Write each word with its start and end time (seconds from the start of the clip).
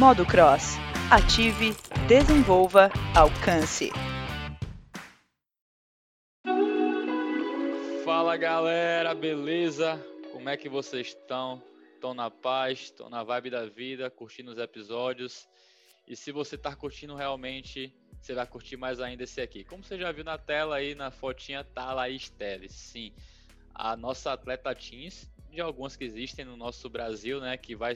Modo 0.00 0.24
Cross. 0.24 0.78
Ative, 1.10 1.74
desenvolva, 2.08 2.90
alcance. 3.14 3.90
Fala 8.02 8.34
galera, 8.38 9.14
beleza? 9.14 10.02
Como 10.32 10.48
é 10.48 10.56
que 10.56 10.70
vocês 10.70 11.08
estão? 11.08 11.62
Estão 11.92 12.14
na 12.14 12.30
paz? 12.30 12.84
Estão 12.84 13.10
na 13.10 13.22
vibe 13.22 13.50
da 13.50 13.66
vida, 13.66 14.08
curtindo 14.08 14.50
os 14.50 14.56
episódios? 14.56 15.46
E 16.08 16.16
se 16.16 16.32
você 16.32 16.54
está 16.54 16.74
curtindo 16.74 17.14
realmente, 17.14 17.94
você 18.22 18.32
vai 18.32 18.46
curtir 18.46 18.78
mais 18.78 19.00
ainda 19.00 19.24
esse 19.24 19.42
aqui. 19.42 19.64
Como 19.64 19.84
você 19.84 19.98
já 19.98 20.10
viu 20.10 20.24
na 20.24 20.38
tela 20.38 20.76
aí, 20.76 20.94
na 20.94 21.10
fotinha, 21.10 21.62
tá 21.62 21.82
a 21.82 21.92
Laís 21.92 22.30
Teles. 22.30 22.72
Sim, 22.72 23.12
a 23.74 23.94
nossa 23.98 24.32
atleta 24.32 24.74
teens, 24.74 25.30
de 25.50 25.60
algumas 25.60 25.94
que 25.94 26.04
existem 26.04 26.46
no 26.46 26.56
nosso 26.56 26.88
Brasil, 26.88 27.38
né? 27.38 27.54
Que 27.58 27.76
vai 27.76 27.94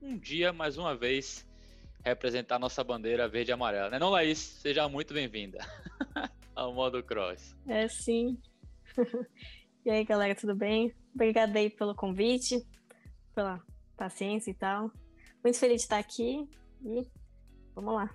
um 0.00 0.16
dia, 0.18 0.52
mais 0.52 0.78
uma 0.78 0.96
vez, 0.96 1.46
representar 2.04 2.58
nossa 2.58 2.82
bandeira 2.84 3.28
verde 3.28 3.50
e 3.50 3.52
amarela. 3.52 3.90
Né 3.90 3.98
não, 3.98 4.10
Laís? 4.10 4.38
Seja 4.38 4.88
muito 4.88 5.12
bem-vinda 5.12 5.58
ao 6.54 6.72
Modo 6.72 7.02
Cross. 7.02 7.56
É, 7.66 7.88
sim. 7.88 8.38
e 9.84 9.90
aí, 9.90 10.04
galera, 10.04 10.34
tudo 10.34 10.54
bem? 10.54 10.94
Obrigada 11.14 11.58
aí 11.58 11.70
pelo 11.70 11.94
convite, 11.94 12.64
pela 13.34 13.60
paciência 13.96 14.50
e 14.50 14.54
tal. 14.54 14.90
Muito 15.42 15.58
feliz 15.58 15.78
de 15.78 15.82
estar 15.82 15.98
aqui 15.98 16.48
e 16.84 17.06
vamos 17.74 17.94
lá. 17.94 18.10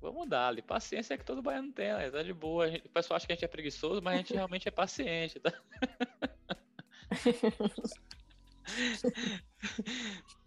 Vamos 0.00 0.28
dar 0.28 0.48
ali. 0.48 0.60
Paciência 0.60 1.14
é 1.14 1.16
que 1.16 1.24
todo 1.24 1.40
baiano 1.40 1.72
tem, 1.72 1.92
né? 1.94 2.10
Tá 2.10 2.22
de 2.22 2.34
boa. 2.34 2.68
Gente, 2.70 2.86
o 2.86 2.90
pessoal 2.90 3.16
acha 3.16 3.26
que 3.26 3.32
a 3.32 3.36
gente 3.36 3.44
é 3.44 3.48
preguiçoso, 3.48 4.02
mas 4.02 4.14
a 4.14 4.16
gente 4.18 4.34
realmente 4.34 4.68
é 4.68 4.70
paciente, 4.70 5.40
tá? 5.40 5.52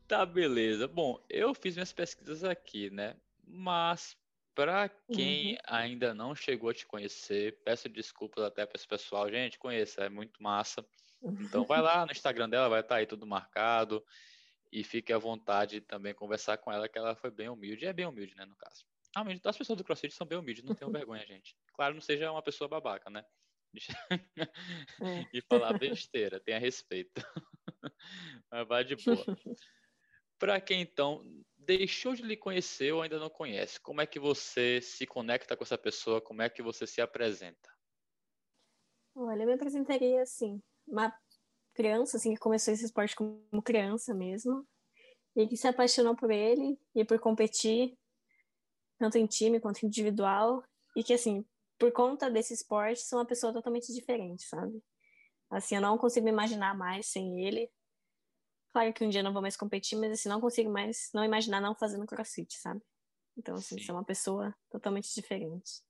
Tá, 0.08 0.26
beleza. 0.26 0.88
Bom, 0.88 1.24
eu 1.30 1.54
fiz 1.54 1.76
minhas 1.76 1.94
pesquisas 1.94 2.44
aqui, 2.44 2.90
né? 2.90 3.16
Mas 3.46 4.18
para 4.56 4.90
quem 5.12 5.54
uhum. 5.54 5.58
ainda 5.68 6.14
não 6.14 6.34
chegou 6.34 6.70
a 6.70 6.74
te 6.74 6.86
conhecer, 6.86 7.60
peço 7.64 7.88
desculpas 7.88 8.44
até 8.44 8.66
para 8.66 8.76
esse 8.76 8.88
pessoal. 8.88 9.30
Gente, 9.30 9.60
conheça, 9.60 10.04
é 10.04 10.10
muito 10.10 10.42
massa. 10.42 10.84
Então 11.24 11.64
vai 11.64 11.82
lá 11.82 12.06
no 12.06 12.12
Instagram 12.12 12.50
dela, 12.50 12.70
vai 12.70 12.80
estar 12.80 12.96
tá 12.96 13.00
aí 13.00 13.06
tudo 13.06 13.28
marcado. 13.28 14.04
E 14.72 14.84
fique 14.84 15.14
à 15.14 15.18
vontade 15.18 15.80
de 15.80 15.82
também 15.82 16.14
conversar 16.14 16.58
com 16.58 16.72
ela, 16.72 16.90
que 16.90 16.98
ela 16.98 17.16
foi 17.16 17.32
bem 17.32 17.50
humilde. 17.50 17.86
É 17.86 17.94
bem 17.94 18.06
humilde, 18.06 18.36
né, 18.36 18.46
no 18.46 18.56
caso. 18.56 18.86
Realmente, 19.16 19.42
as 19.48 19.58
pessoas 19.58 19.78
do 19.78 19.84
CrossFit 19.84 20.14
são 20.14 20.28
bem 20.28 20.38
humildes, 20.38 20.64
não 20.64 20.76
tenham 20.76 20.92
vergonha, 20.92 21.26
gente. 21.26 21.56
Claro, 21.74 21.94
não 21.94 22.02
seja 22.02 22.32
uma 22.32 22.42
pessoa 22.42 22.68
babaca, 22.68 23.10
né? 23.10 23.24
e 25.34 25.42
falar 25.42 25.78
besteira, 25.78 26.40
tenha 26.40 26.60
respeito. 26.60 27.22
Mas 28.52 28.68
vai 28.68 28.84
de 28.84 28.96
boa. 28.96 29.24
Para 30.40 30.62
quem 30.62 30.82
então 30.82 31.24
deixou 31.58 32.14
de 32.14 32.22
lhe 32.22 32.38
conhecer 32.38 32.94
ou 32.94 33.02
ainda 33.02 33.20
não 33.20 33.30
conhece, 33.30 33.80
como 33.80 34.02
é 34.02 34.06
que 34.06 34.20
você 34.20 34.80
se 34.82 35.06
conecta 35.06 35.58
com 35.58 35.64
essa 35.64 35.78
pessoa? 35.78 36.22
Como 36.22 36.42
é 36.42 36.50
que 36.50 36.62
você 36.62 36.86
se 36.88 37.02
apresenta? 37.02 37.70
Olha, 39.16 39.44
eu 39.44 39.48
me 39.48 39.54
apresentaria 39.54 40.22
assim, 40.22 40.62
uma 40.88 41.12
criança 41.74 42.18
assim 42.18 42.34
que 42.34 42.40
começou 42.40 42.74
esse 42.74 42.86
esporte 42.86 43.16
como 43.16 43.62
criança 43.64 44.14
mesmo 44.14 44.66
e 45.36 45.48
que 45.48 45.58
se 45.58 45.68
apaixonou 45.68 46.16
por 46.16 46.32
ele 46.32 46.80
e 46.96 47.04
por 47.04 47.20
competir 47.20 47.98
tanto 48.98 49.18
em 49.18 49.26
time 49.26 49.60
quanto 49.60 49.86
individual 49.86 50.64
e 50.96 51.04
que 51.04 51.14
assim 51.14 51.46
por 51.80 51.92
conta 51.92 52.30
desse 52.30 52.54
esporte, 52.54 53.02
sou 53.02 53.20
uma 53.20 53.26
pessoa 53.26 53.54
totalmente 53.54 53.94
diferente, 53.94 54.44
sabe? 54.44 54.82
Assim, 55.50 55.76
eu 55.76 55.82
não 55.82 55.98
consigo 55.98 56.26
me 56.26 56.32
imaginar 56.32 56.76
mais 56.76 57.08
sem 57.08 57.46
ele. 57.46 57.70
Claro 58.78 58.94
que 58.94 59.04
um 59.04 59.10
dia 59.10 59.22
eu 59.22 59.24
não 59.24 59.34
vou 59.34 59.42
mais 59.42 59.58
competir, 59.58 59.98
mas 59.98 60.12
assim, 60.12 60.30
não 60.30 60.40
consigo 60.40 60.70
mais 60.70 61.10
não 61.12 61.26
imaginar 61.26 61.60
não 61.60 61.74
fazendo 61.74 62.06
crossfit, 62.06 62.54
sabe? 62.54 62.80
Então, 63.36 63.56
assim, 63.56 63.76
Sim. 63.80 63.86
sou 63.86 63.96
uma 63.96 64.04
pessoa 64.04 64.56
totalmente 64.70 65.12
diferente. 65.16 65.82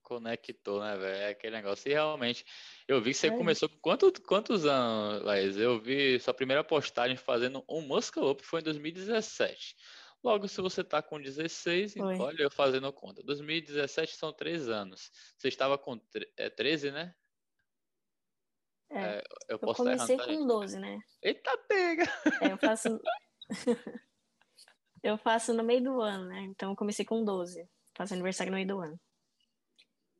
Conectou, 0.00 0.80
né, 0.80 0.96
velho? 0.96 1.16
É 1.16 1.28
aquele 1.30 1.56
negócio. 1.56 1.90
E 1.90 1.92
realmente, 1.92 2.44
eu 2.86 3.02
vi 3.02 3.10
que 3.10 3.16
você 3.16 3.26
é. 3.26 3.36
começou 3.36 3.68
com 3.68 3.78
quantos, 3.78 4.12
quantos 4.20 4.64
anos, 4.64 5.24
Laís? 5.24 5.56
Eu 5.56 5.80
vi 5.80 6.20
sua 6.20 6.32
primeira 6.32 6.62
postagem 6.62 7.16
fazendo 7.16 7.64
um 7.68 7.80
Muscle 7.80 8.30
Up 8.30 8.40
foi 8.44 8.60
em 8.60 8.62
2017. 8.64 9.74
Logo, 10.22 10.46
se 10.46 10.60
você 10.60 10.82
está 10.82 11.02
com 11.02 11.20
16, 11.20 11.96
então, 11.96 12.20
olha, 12.20 12.44
eu 12.44 12.50
fazendo 12.50 12.92
conta. 12.92 13.24
2017 13.24 14.14
são 14.14 14.32
três 14.32 14.68
anos. 14.68 15.10
Você 15.36 15.48
estava 15.48 15.76
com 15.76 16.00
é, 16.36 16.48
13, 16.48 16.92
né? 16.92 17.12
É, 18.90 19.18
é 19.18 19.22
eu, 19.48 19.58
eu 19.60 19.74
comecei 19.74 20.16
com 20.16 20.24
gente. 20.24 20.46
12, 20.46 20.78
né? 20.78 20.98
Eita, 21.22 21.56
pega! 21.68 22.04
É, 22.40 22.52
eu 22.52 22.58
faço... 22.58 23.00
eu 25.02 25.18
faço 25.18 25.52
no 25.54 25.64
meio 25.64 25.82
do 25.82 26.00
ano, 26.00 26.26
né? 26.26 26.40
Então, 26.42 26.70
eu 26.70 26.76
comecei 26.76 27.04
com 27.04 27.24
12. 27.24 27.68
Faço 27.96 28.14
aniversário 28.14 28.50
no 28.50 28.56
meio 28.56 28.68
do 28.68 28.80
ano. 28.80 29.00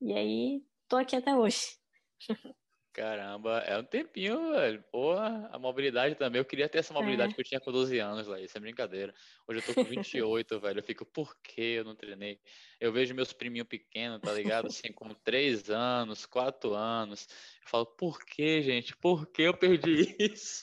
E 0.00 0.12
aí, 0.12 0.62
tô 0.88 0.96
aqui 0.96 1.16
até 1.16 1.34
hoje. 1.34 1.78
Caramba, 2.94 3.58
é 3.66 3.76
um 3.76 3.82
tempinho, 3.82 4.52
velho. 4.52 4.80
Porra, 4.92 5.50
a 5.52 5.58
mobilidade 5.58 6.14
também. 6.14 6.38
Eu 6.38 6.44
queria 6.44 6.68
ter 6.68 6.78
essa 6.78 6.94
mobilidade 6.94 7.32
é. 7.32 7.34
que 7.34 7.40
eu 7.40 7.44
tinha 7.44 7.58
com 7.58 7.72
12 7.72 7.98
anos, 7.98 8.28
lá. 8.28 8.40
Isso 8.40 8.56
é 8.56 8.60
brincadeira. 8.60 9.12
Hoje 9.48 9.58
eu 9.58 9.64
tô 9.64 9.74
com 9.74 9.82
28, 9.90 10.60
velho. 10.60 10.78
Eu 10.78 10.82
fico, 10.84 11.04
por 11.04 11.36
que 11.42 11.60
eu 11.60 11.84
não 11.84 11.96
treinei? 11.96 12.38
Eu 12.78 12.92
vejo 12.92 13.12
meus 13.12 13.32
priminhos 13.32 13.66
pequenos, 13.66 14.20
tá 14.20 14.32
ligado? 14.32 14.68
Assim, 14.68 14.92
com 14.92 15.12
3 15.12 15.70
anos, 15.70 16.24
4 16.24 16.72
anos. 16.72 17.26
Eu 17.64 17.68
falo, 17.68 17.84
por 17.84 18.24
que, 18.24 18.62
gente? 18.62 18.96
Por 18.96 19.26
que 19.26 19.42
eu 19.42 19.56
perdi 19.56 20.14
isso? 20.32 20.62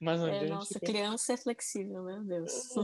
Mas 0.00 0.20
um 0.20 0.26
é, 0.26 0.40
dia 0.40 0.48
nossa, 0.48 0.74
gente... 0.74 0.90
criança 0.90 1.34
é 1.34 1.36
flexível, 1.36 2.02
meu 2.02 2.24
Deus. 2.24 2.76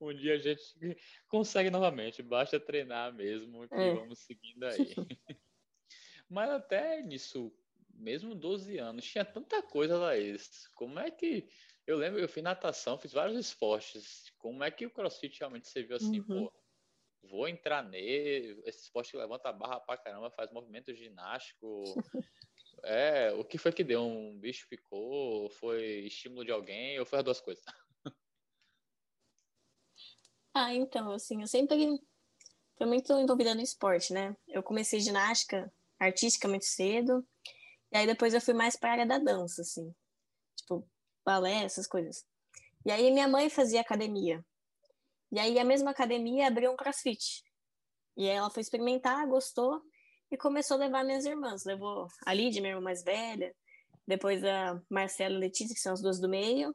um 0.00 0.12
dia 0.14 0.34
a 0.34 0.38
gente 0.38 0.96
consegue 1.28 1.70
novamente. 1.70 2.24
Basta 2.24 2.58
treinar 2.58 3.14
mesmo 3.14 3.66
e 3.66 3.68
é. 3.70 3.94
vamos 3.94 4.18
seguindo 4.18 4.64
aí. 4.64 4.96
Mas 6.30 6.48
até 6.48 7.02
nisso, 7.02 7.52
mesmo 7.92 8.36
12 8.36 8.78
anos, 8.78 9.04
tinha 9.04 9.24
tanta 9.24 9.60
coisa, 9.60 9.98
Laís. 9.98 10.68
Como 10.76 11.00
é 11.00 11.10
que. 11.10 11.48
Eu 11.84 11.96
lembro, 11.96 12.20
eu 12.20 12.28
fiz 12.28 12.44
natação, 12.44 12.96
fiz 12.96 13.12
vários 13.12 13.36
esportes. 13.36 14.30
Como 14.38 14.62
é 14.62 14.70
que 14.70 14.86
o 14.86 14.90
crossfit 14.90 15.40
realmente 15.40 15.66
você 15.66 15.82
viu 15.82 15.96
assim, 15.96 16.20
uhum. 16.20 16.46
pô, 16.46 16.52
vou 17.28 17.48
entrar 17.48 17.82
nele, 17.82 18.62
esse 18.64 18.84
esporte 18.84 19.10
que 19.10 19.16
levanta 19.16 19.48
a 19.48 19.52
barra 19.52 19.80
pra 19.80 19.96
caramba, 19.96 20.30
faz 20.30 20.52
movimento 20.52 20.94
ginástico. 20.94 21.82
é, 22.84 23.32
o 23.32 23.44
que 23.44 23.58
foi 23.58 23.72
que 23.72 23.82
deu? 23.82 24.02
Um 24.02 24.38
bicho 24.38 24.68
ficou? 24.68 25.50
Foi 25.50 25.82
estímulo 26.06 26.44
de 26.44 26.52
alguém? 26.52 27.00
Ou 27.00 27.04
foi 27.04 27.18
as 27.18 27.24
duas 27.24 27.40
coisas? 27.40 27.64
ah, 30.54 30.72
então, 30.72 31.10
assim, 31.10 31.40
eu 31.40 31.48
sempre 31.48 31.76
fui 32.78 32.86
muito 32.86 33.12
envolvida 33.14 33.52
no 33.52 33.62
esporte, 33.62 34.12
né? 34.12 34.36
Eu 34.46 34.62
comecei 34.62 35.00
ginástica 35.00 35.72
artística 36.00 36.48
muito 36.48 36.64
cedo. 36.64 37.26
E 37.92 37.98
aí 37.98 38.06
depois 38.06 38.34
eu 38.34 38.40
fui 38.40 38.54
mais 38.54 38.76
para 38.76 38.90
a 38.90 38.92
área 38.92 39.06
da 39.06 39.18
dança, 39.18 39.62
assim. 39.62 39.94
Tipo, 40.56 40.88
balé, 41.24 41.64
essas 41.64 41.86
coisas. 41.86 42.24
E 42.84 42.90
aí 42.90 43.10
minha 43.10 43.28
mãe 43.28 43.50
fazia 43.50 43.80
academia. 43.80 44.44
E 45.30 45.38
aí 45.38 45.58
a 45.58 45.64
mesma 45.64 45.90
academia 45.90 46.48
abriu 46.48 46.72
um 46.72 46.76
crossfit. 46.76 47.44
E 48.16 48.28
aí 48.28 48.36
ela 48.36 48.50
foi 48.50 48.62
experimentar, 48.62 49.26
gostou 49.28 49.82
e 50.30 50.36
começou 50.36 50.76
a 50.76 50.80
levar 50.80 51.04
minhas 51.04 51.24
irmãs. 51.24 51.64
Levou 51.64 52.08
a 52.24 52.32
Lídia, 52.32 52.60
minha 52.60 52.72
irmã 52.72 52.82
mais 52.82 53.04
velha, 53.04 53.54
depois 54.06 54.42
a 54.44 54.80
Marcela 54.88 55.34
e 55.34 55.36
a 55.36 55.40
Letícia, 55.40 55.74
que 55.74 55.80
são 55.80 55.92
as 55.92 56.02
duas 56.02 56.20
do 56.20 56.28
meio. 56.28 56.74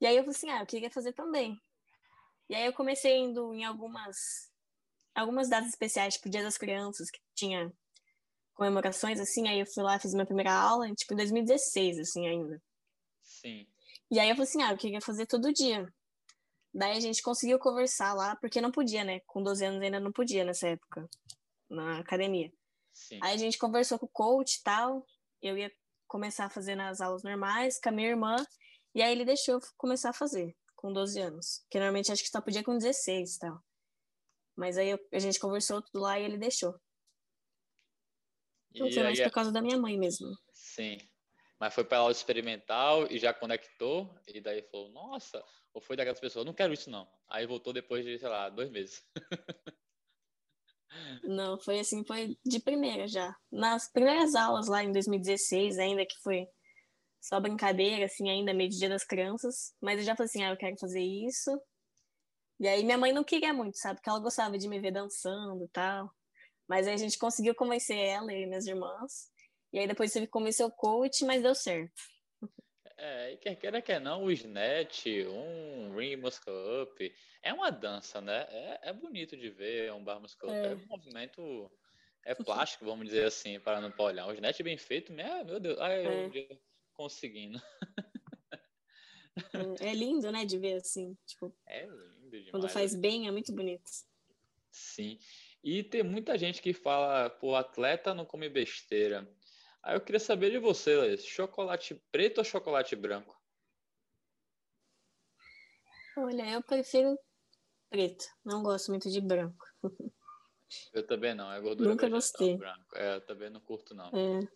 E 0.00 0.06
aí 0.06 0.16
eu 0.16 0.22
falei 0.22 0.36
assim, 0.36 0.50
ah, 0.50 0.60
eu 0.60 0.66
queria 0.66 0.90
fazer 0.90 1.12
também. 1.12 1.60
E 2.48 2.54
aí 2.54 2.66
eu 2.66 2.72
comecei 2.72 3.18
indo 3.18 3.54
em 3.54 3.64
algumas 3.64 4.50
algumas 5.14 5.48
datas 5.48 5.68
especiais, 5.68 6.14
tipo 6.14 6.30
Dia 6.30 6.42
das 6.42 6.56
Crianças, 6.56 7.10
que 7.10 7.20
tinha 7.34 7.72
comemorações, 8.60 9.18
assim, 9.18 9.48
aí 9.48 9.60
eu 9.60 9.66
fui 9.66 9.82
lá, 9.82 9.98
fiz 9.98 10.12
minha 10.12 10.26
primeira 10.26 10.52
aula, 10.52 10.86
tipo, 10.94 11.14
em 11.14 11.16
2016, 11.16 11.98
assim, 11.98 12.28
ainda. 12.28 12.62
Sim. 13.22 13.66
E 14.10 14.20
aí 14.20 14.28
eu 14.28 14.34
falei 14.34 14.50
assim, 14.50 14.62
ah, 14.62 14.72
eu 14.72 14.76
queria 14.76 15.00
fazer 15.00 15.24
todo 15.24 15.50
dia. 15.50 15.90
Daí 16.74 16.94
a 16.94 17.00
gente 17.00 17.22
conseguiu 17.22 17.58
conversar 17.58 18.12
lá, 18.12 18.36
porque 18.36 18.60
não 18.60 18.70
podia, 18.70 19.02
né? 19.02 19.20
Com 19.20 19.42
12 19.42 19.64
anos 19.64 19.80
ainda 19.80 19.98
não 19.98 20.12
podia 20.12 20.44
nessa 20.44 20.68
época, 20.68 21.08
na 21.70 22.00
academia. 22.00 22.52
Sim. 22.92 23.18
Aí 23.22 23.32
a 23.32 23.38
gente 23.38 23.56
conversou 23.56 23.98
com 23.98 24.04
o 24.04 24.10
coach 24.10 24.56
e 24.56 24.62
tal, 24.62 25.06
eu 25.40 25.56
ia 25.56 25.72
começar 26.06 26.44
a 26.44 26.50
fazer 26.50 26.74
nas 26.74 27.00
aulas 27.00 27.22
normais 27.22 27.80
com 27.80 27.88
a 27.88 27.92
minha 27.92 28.08
irmã, 28.08 28.36
e 28.94 29.00
aí 29.00 29.10
ele 29.10 29.24
deixou 29.24 29.54
eu 29.54 29.60
começar 29.78 30.10
a 30.10 30.12
fazer, 30.12 30.54
com 30.76 30.92
12 30.92 31.18
anos. 31.18 31.64
Que 31.70 31.78
normalmente 31.78 32.12
acho 32.12 32.22
que 32.22 32.28
só 32.28 32.42
podia 32.42 32.62
com 32.62 32.76
16 32.76 33.36
e 33.36 33.38
tal. 33.38 33.58
Mas 34.54 34.76
aí 34.76 34.90
eu, 34.90 34.98
a 35.14 35.18
gente 35.18 35.40
conversou 35.40 35.80
tudo 35.80 36.02
lá 36.02 36.20
e 36.20 36.24
ele 36.24 36.36
deixou. 36.36 36.78
Então, 38.74 38.90
foi 38.90 39.02
mais 39.02 39.20
por 39.20 39.30
causa 39.30 39.52
da 39.52 39.60
minha 39.60 39.78
mãe 39.78 39.98
mesmo. 39.98 40.28
Sim. 40.52 40.98
Mas 41.58 41.74
foi 41.74 41.84
para 41.84 41.98
aula 41.98 42.12
experimental 42.12 43.06
e 43.10 43.18
já 43.18 43.34
conectou, 43.34 44.14
e 44.26 44.40
daí 44.40 44.62
falou, 44.62 44.88
nossa, 44.90 45.44
ou 45.74 45.80
foi 45.80 45.94
daquelas 45.94 46.18
pessoas, 46.18 46.46
não 46.46 46.54
quero 46.54 46.72
isso 46.72 46.88
não. 46.88 47.06
Aí 47.28 47.46
voltou 47.46 47.72
depois 47.72 48.04
de, 48.04 48.18
sei 48.18 48.28
lá, 48.28 48.48
dois 48.48 48.70
meses. 48.70 49.04
não, 51.22 51.58
foi 51.60 51.80
assim, 51.80 52.02
foi 52.06 52.38
de 52.44 52.60
primeira 52.60 53.06
já. 53.06 53.36
Nas 53.52 53.92
primeiras 53.92 54.34
aulas 54.34 54.68
lá 54.68 54.82
em 54.82 54.90
2016, 54.90 55.78
ainda 55.78 56.06
que 56.06 56.18
foi 56.22 56.46
só 57.20 57.38
brincadeira, 57.38 58.06
assim, 58.06 58.30
ainda 58.30 58.54
meio 58.54 58.70
dia 58.70 58.88
das 58.88 59.04
crianças, 59.04 59.74
mas 59.82 59.98
eu 59.98 60.04
já 60.04 60.16
falei 60.16 60.28
assim, 60.28 60.42
ah, 60.42 60.50
eu 60.50 60.56
quero 60.56 60.78
fazer 60.78 61.02
isso. 61.02 61.50
E 62.58 62.66
aí 62.66 62.82
minha 62.82 62.96
mãe 62.96 63.12
não 63.12 63.22
queria 63.22 63.52
muito, 63.52 63.76
sabe? 63.78 63.96
Porque 63.96 64.08
ela 64.08 64.20
gostava 64.20 64.56
de 64.56 64.68
me 64.68 64.80
ver 64.80 64.92
dançando 64.92 65.62
e 65.64 65.68
tal. 65.68 66.10
Mas 66.70 66.86
aí 66.86 66.94
a 66.94 66.98
gente 66.98 67.18
conseguiu 67.18 67.52
convencer 67.52 67.96
ela 67.96 68.32
e 68.32 68.46
minhas 68.46 68.64
irmãs. 68.64 69.28
E 69.72 69.78
aí 69.80 69.88
depois 69.88 70.12
teve 70.12 70.26
que 70.26 70.30
convencer 70.30 70.64
o 70.64 70.70
coach, 70.70 71.24
mas 71.24 71.42
deu 71.42 71.52
certo. 71.52 72.00
É, 72.96 73.32
e 73.32 73.38
quer 73.38 73.56
queira, 73.56 73.82
quer 73.82 74.00
não, 74.00 74.22
o 74.22 74.30
Snatch, 74.30 75.06
um 75.28 75.96
Ring 75.96 76.14
Muscle 76.14 76.52
Up, 76.82 77.14
é 77.42 77.52
uma 77.52 77.70
dança, 77.70 78.20
né? 78.20 78.46
É, 78.50 78.90
é 78.90 78.92
bonito 78.92 79.36
de 79.36 79.50
ver, 79.50 79.86
é 79.86 79.92
um 79.92 80.04
bar 80.04 80.20
muscle 80.20 80.48
up, 80.48 80.54
é. 80.54 80.66
é 80.66 80.76
um 80.76 80.86
movimento, 80.86 81.72
é 82.24 82.36
plástico, 82.36 82.84
vamos 82.84 83.06
dizer 83.06 83.24
assim, 83.24 83.58
para 83.58 83.80
não 83.80 83.92
olhar. 83.98 84.28
O 84.28 84.32
Snatch 84.32 84.60
bem 84.62 84.76
feito, 84.76 85.12
meu, 85.12 85.44
meu 85.44 85.58
Deus, 85.58 85.76
ai, 85.80 86.06
é. 86.06 86.26
eu 86.26 86.60
conseguindo. 86.92 87.60
É, 89.80 89.88
é 89.88 89.94
lindo, 89.94 90.30
né, 90.30 90.44
de 90.44 90.58
ver 90.58 90.74
assim, 90.74 91.16
tipo... 91.26 91.52
É 91.66 91.86
lindo 91.86 92.30
demais. 92.30 92.50
Quando 92.50 92.68
faz 92.68 92.94
bem, 92.94 93.26
é 93.26 93.30
muito 93.32 93.52
bonito. 93.52 93.90
Sim, 94.70 95.18
e 95.62 95.82
tem 95.82 96.02
muita 96.02 96.38
gente 96.38 96.62
que 96.62 96.72
fala, 96.72 97.28
pô, 97.28 97.54
atleta 97.54 98.14
não 98.14 98.24
come 98.24 98.48
besteira. 98.48 99.28
Aí 99.82 99.96
eu 99.96 100.00
queria 100.00 100.20
saber 100.20 100.50
de 100.50 100.58
você, 100.58 100.96
Laís, 100.96 101.24
chocolate 101.24 101.94
preto 102.10 102.38
ou 102.38 102.44
chocolate 102.44 102.94
branco? 102.96 103.38
Olha, 106.16 106.50
eu 106.50 106.62
prefiro 106.62 107.18
preto, 107.88 108.24
não 108.44 108.62
gosto 108.62 108.90
muito 108.90 109.10
de 109.10 109.20
branco. 109.20 109.64
Eu 110.92 111.04
também 111.04 111.34
não, 111.34 111.52
é 111.52 111.60
gordura 111.60 111.90
Nunca 111.90 112.08
gostei. 112.08 112.56
branco. 112.56 112.96
É, 112.96 113.16
eu 113.16 113.20
também 113.22 113.50
não 113.50 113.60
curto 113.60 113.92
não. 113.92 114.08
É. 114.16 114.48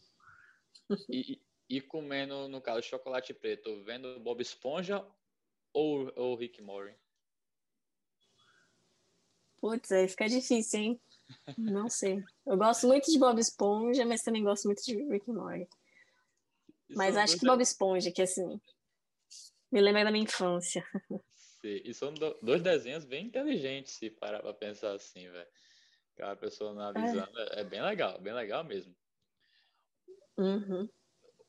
E, 1.08 1.42
e 1.68 1.80
comendo, 1.80 2.46
no 2.48 2.60
caso, 2.60 2.82
chocolate 2.82 3.34
preto, 3.34 3.82
vendo 3.82 4.20
Bob 4.20 4.40
Esponja 4.40 5.04
ou, 5.72 6.12
ou 6.14 6.36
Rick 6.36 6.62
Mori? 6.62 6.96
Putz, 9.64 9.90
aí 9.92 10.06
fica 10.06 10.28
difícil, 10.28 10.78
hein? 10.78 11.00
Não 11.56 11.88
sei. 11.88 12.22
Eu 12.46 12.54
gosto 12.54 12.86
muito 12.86 13.10
de 13.10 13.18
Bob 13.18 13.40
Esponja, 13.40 14.04
mas 14.04 14.20
também 14.20 14.44
gosto 14.44 14.66
muito 14.66 14.84
de 14.84 14.94
Rick 15.08 15.30
and 15.30 15.34
Morty. 15.34 15.68
Mas 16.90 17.16
acho 17.16 17.38
que 17.38 17.46
Bob 17.46 17.62
Esponja, 17.62 18.12
que 18.12 18.20
assim, 18.20 18.60
me 19.72 19.80
lembra 19.80 20.04
da 20.04 20.10
minha 20.10 20.24
infância. 20.24 20.84
Sim. 21.62 21.80
E 21.82 21.94
são 21.94 22.12
dois 22.42 22.60
desenhos 22.60 23.06
bem 23.06 23.24
inteligentes, 23.24 23.94
se 23.94 24.10
parar 24.10 24.40
pra 24.40 24.52
pensar 24.52 24.92
assim, 24.92 25.30
velho. 25.30 25.48
Aquela 26.12 26.36
pessoa 26.36 26.72
analisando. 26.72 27.40
É. 27.54 27.60
é 27.60 27.64
bem 27.64 27.80
legal, 27.80 28.20
bem 28.20 28.34
legal 28.34 28.64
mesmo. 28.64 28.94
Uhum. 30.36 30.86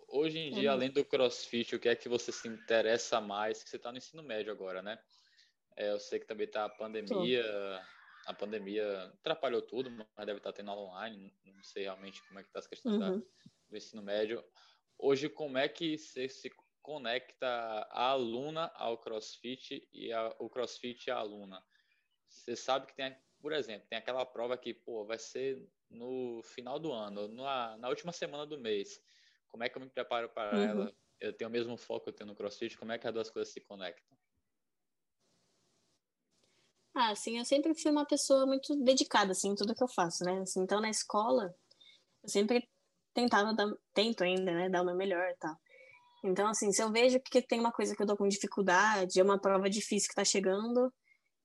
Hoje 0.08 0.40
em 0.40 0.52
dia, 0.54 0.70
uhum. 0.70 0.76
além 0.78 0.90
do 0.90 1.04
crossfit, 1.04 1.76
o 1.76 1.80
que 1.82 1.90
é 1.90 1.96
que 1.98 2.08
você 2.08 2.32
se 2.32 2.48
interessa 2.48 3.20
mais? 3.20 3.62
Que 3.62 3.70
você 3.70 3.78
tá 3.78 3.92
no 3.92 3.98
ensino 3.98 4.24
médio 4.24 4.54
agora, 4.54 4.82
né? 4.82 4.98
É, 5.76 5.92
eu 5.92 6.00
sei 6.00 6.18
que 6.18 6.26
também 6.26 6.48
tá 6.48 6.64
a 6.64 6.70
pandemia. 6.70 7.44
Tô 7.44 7.95
a 8.26 8.34
pandemia 8.34 9.06
atrapalhou 9.20 9.62
tudo, 9.62 9.90
mas 9.92 10.26
deve 10.26 10.40
estar 10.40 10.52
tendo 10.52 10.72
aula 10.72 10.90
online, 10.90 11.34
não 11.46 11.64
sei 11.64 11.84
realmente 11.84 12.22
como 12.28 12.40
é 12.40 12.44
que 12.44 12.50
está 12.50 12.60
as 12.60 12.68
questões 12.68 12.96
uhum. 12.96 13.20
da, 13.20 13.26
do 13.70 13.78
ensino 13.78 14.02
médio. 14.02 14.44
Hoje, 14.98 15.30
como 15.30 15.58
é 15.58 15.68
que 15.68 15.98
você 15.98 16.28
se 16.28 16.52
conecta 16.82 17.48
a 17.48 18.10
aluna 18.10 18.72
ao 18.76 18.98
CrossFit 18.98 19.88
e 19.94 20.12
a, 20.12 20.36
o 20.40 20.50
CrossFit 20.50 21.12
à 21.12 21.18
aluna? 21.18 21.64
Você 22.28 22.56
sabe 22.56 22.88
que 22.88 22.96
tem, 22.96 23.16
por 23.40 23.54
exemplo, 23.54 23.88
tem 23.88 23.98
aquela 23.98 24.26
prova 24.26 24.58
que, 24.58 24.74
pô, 24.74 25.06
vai 25.06 25.20
ser 25.20 25.64
no 25.90 26.42
final 26.44 26.80
do 26.80 26.92
ano, 26.92 27.28
na, 27.28 27.78
na 27.78 27.90
última 27.90 28.12
semana 28.12 28.46
do 28.46 28.60
mês. 28.60 29.00
Como 29.50 29.64
é 29.64 29.70
que 29.70 29.78
eu 29.78 29.82
me 29.82 29.90
preparo 29.90 30.30
para 30.30 30.58
uhum. 30.58 30.64
ela? 30.64 30.96
Eu 31.20 31.32
tenho 31.32 31.50
o 31.50 31.54
mesmo 31.54 31.78
foco 31.78 32.06
que 32.06 32.10
eu 32.10 32.14
tenho 32.14 32.30
no 32.30 32.36
CrossFit, 32.36 32.78
como 32.78 32.92
é 32.92 32.98
que 32.98 33.08
as 33.08 33.14
duas 33.14 33.30
coisas 33.30 33.54
se 33.54 33.62
conectam? 33.62 34.18
Ah, 36.96 37.12
assim, 37.12 37.38
eu 37.38 37.46
sempre 37.46 37.76
fui 37.76 37.92
uma 37.92 38.06
pessoa 38.06 38.46
muito 38.46 38.74
dedicada, 38.84 39.34
assim, 39.34 39.50
em 39.50 39.56
tudo 39.56 39.76
que 39.76 39.84
eu 39.84 39.88
faço, 39.88 40.24
né? 40.24 40.40
Assim, 40.42 40.62
então, 40.62 40.80
na 40.80 40.90
escola, 40.90 41.54
eu 42.24 42.30
sempre 42.30 42.70
tentava 43.14 43.54
dar, 43.54 43.70
tento 43.94 44.24
ainda, 44.24 44.54
né, 44.54 44.70
dar 44.70 44.82
o 44.82 44.86
meu 44.86 44.96
melhor 44.96 45.30
e 45.30 45.36
tal. 45.38 45.56
Então, 46.24 46.48
assim, 46.48 46.72
se 46.72 46.82
eu 46.82 46.92
vejo 46.92 47.20
que 47.22 47.42
tem 47.42 47.60
uma 47.60 47.72
coisa 47.72 47.96
que 47.96 48.02
eu 48.02 48.08
tô 48.08 48.18
com 48.18 48.28
dificuldade, 48.28 49.20
é 49.20 49.24
uma 49.24 49.40
prova 49.40 49.70
difícil 49.70 50.10
que 50.10 50.16
tá 50.16 50.26
chegando, 50.26 50.94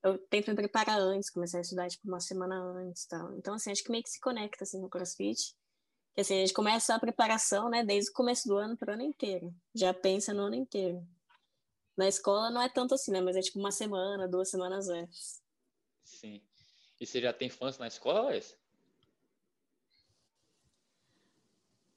eu 0.05 0.19
tento 0.29 0.49
me 0.51 0.57
preparar 0.57 0.99
antes, 1.01 1.31
começar 1.31 1.59
a 1.59 1.63
estudar, 1.63 1.89
tipo, 1.89 2.07
uma 2.09 2.21
semana 2.21 2.57
antes 2.57 3.07
tal. 3.07 3.35
Então, 3.37 3.55
assim, 3.55 3.73
acho 3.73 3.85
que 3.85 3.91
meio 3.91 4.05
que 4.05 4.11
se 4.11 4.21
conecta, 4.21 4.65
assim, 4.65 4.81
no 4.81 4.89
CrossFit. 4.89 5.55
Que, 6.15 6.23
assim, 6.23 6.37
a 6.37 6.41
gente 6.41 6.55
começa 6.55 6.95
a 6.95 7.01
preparação, 7.01 7.69
né, 7.69 7.85
desde 7.85 8.11
o 8.11 8.15
começo 8.15 8.49
do 8.49 8.57
ano 8.57 8.77
pro 8.77 8.93
ano 8.93 9.03
inteiro. 9.03 9.53
Já 9.75 9.93
pensa 9.93 10.33
no 10.33 10.45
ano 10.45 10.57
inteiro. 10.57 11.05
Na 11.97 12.09
escola 12.09 12.51
não 12.51 12.63
é 12.63 12.69
tanto 12.69 12.95
assim, 12.95 13.11
né? 13.11 13.21
Mas 13.21 13.37
é 13.37 13.41
tipo 13.41 13.59
uma 13.59 13.73
semana, 13.73 14.29
duas 14.29 14.51
semanas 14.51 14.89
antes. 14.89 15.43
Sim. 16.05 16.43
E 17.01 17.07
você 17.07 17.21
já 17.21 17.33
tem 17.33 17.49
fãs 17.49 17.79
na 17.79 17.87
escola, 17.87 18.27
Wes? 18.27 18.57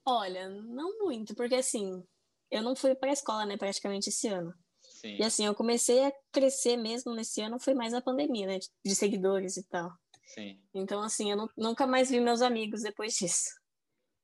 Olha, 0.05 0.49
não 0.49 0.99
muito, 0.99 1.33
porque 1.33 1.55
assim, 1.55 2.05
eu 2.51 2.61
não 2.61 2.75
fui 2.75 2.93
para 2.93 3.09
a 3.09 3.13
escola, 3.13 3.45
né, 3.45 3.57
praticamente 3.57 4.09
esse 4.09 4.27
ano. 4.27 4.53
Sim. 4.81 5.17
E 5.17 5.23
assim, 5.23 5.45
eu 5.45 5.55
comecei 5.55 6.05
a 6.05 6.11
crescer 6.31 6.77
mesmo 6.77 7.13
nesse 7.13 7.41
ano, 7.41 7.59
foi 7.59 7.73
mais 7.73 7.93
a 7.93 8.01
pandemia, 8.01 8.45
né, 8.47 8.59
de 8.59 8.95
seguidores 8.95 9.57
e 9.57 9.63
tal. 9.63 9.91
Sim. 10.25 10.61
Então, 10.73 11.01
assim, 11.01 11.31
eu 11.31 11.37
não, 11.37 11.49
nunca 11.55 11.87
mais 11.87 12.09
vi 12.09 12.19
meus 12.19 12.41
amigos 12.41 12.81
depois 12.81 13.13
disso. 13.13 13.49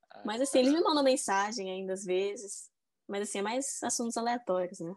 Ah, 0.09 0.23
Mas 0.25 0.41
assim, 0.41 0.59
eles 0.59 0.73
me 0.73 0.81
mandam 0.81 1.03
mensagem 1.03 1.69
ainda 1.69 1.93
às 1.93 2.03
vezes. 2.03 2.69
Mas 3.07 3.23
assim, 3.23 3.39
é 3.39 3.41
mais 3.41 3.81
assuntos 3.83 4.17
aleatórios, 4.17 4.79
né? 4.79 4.93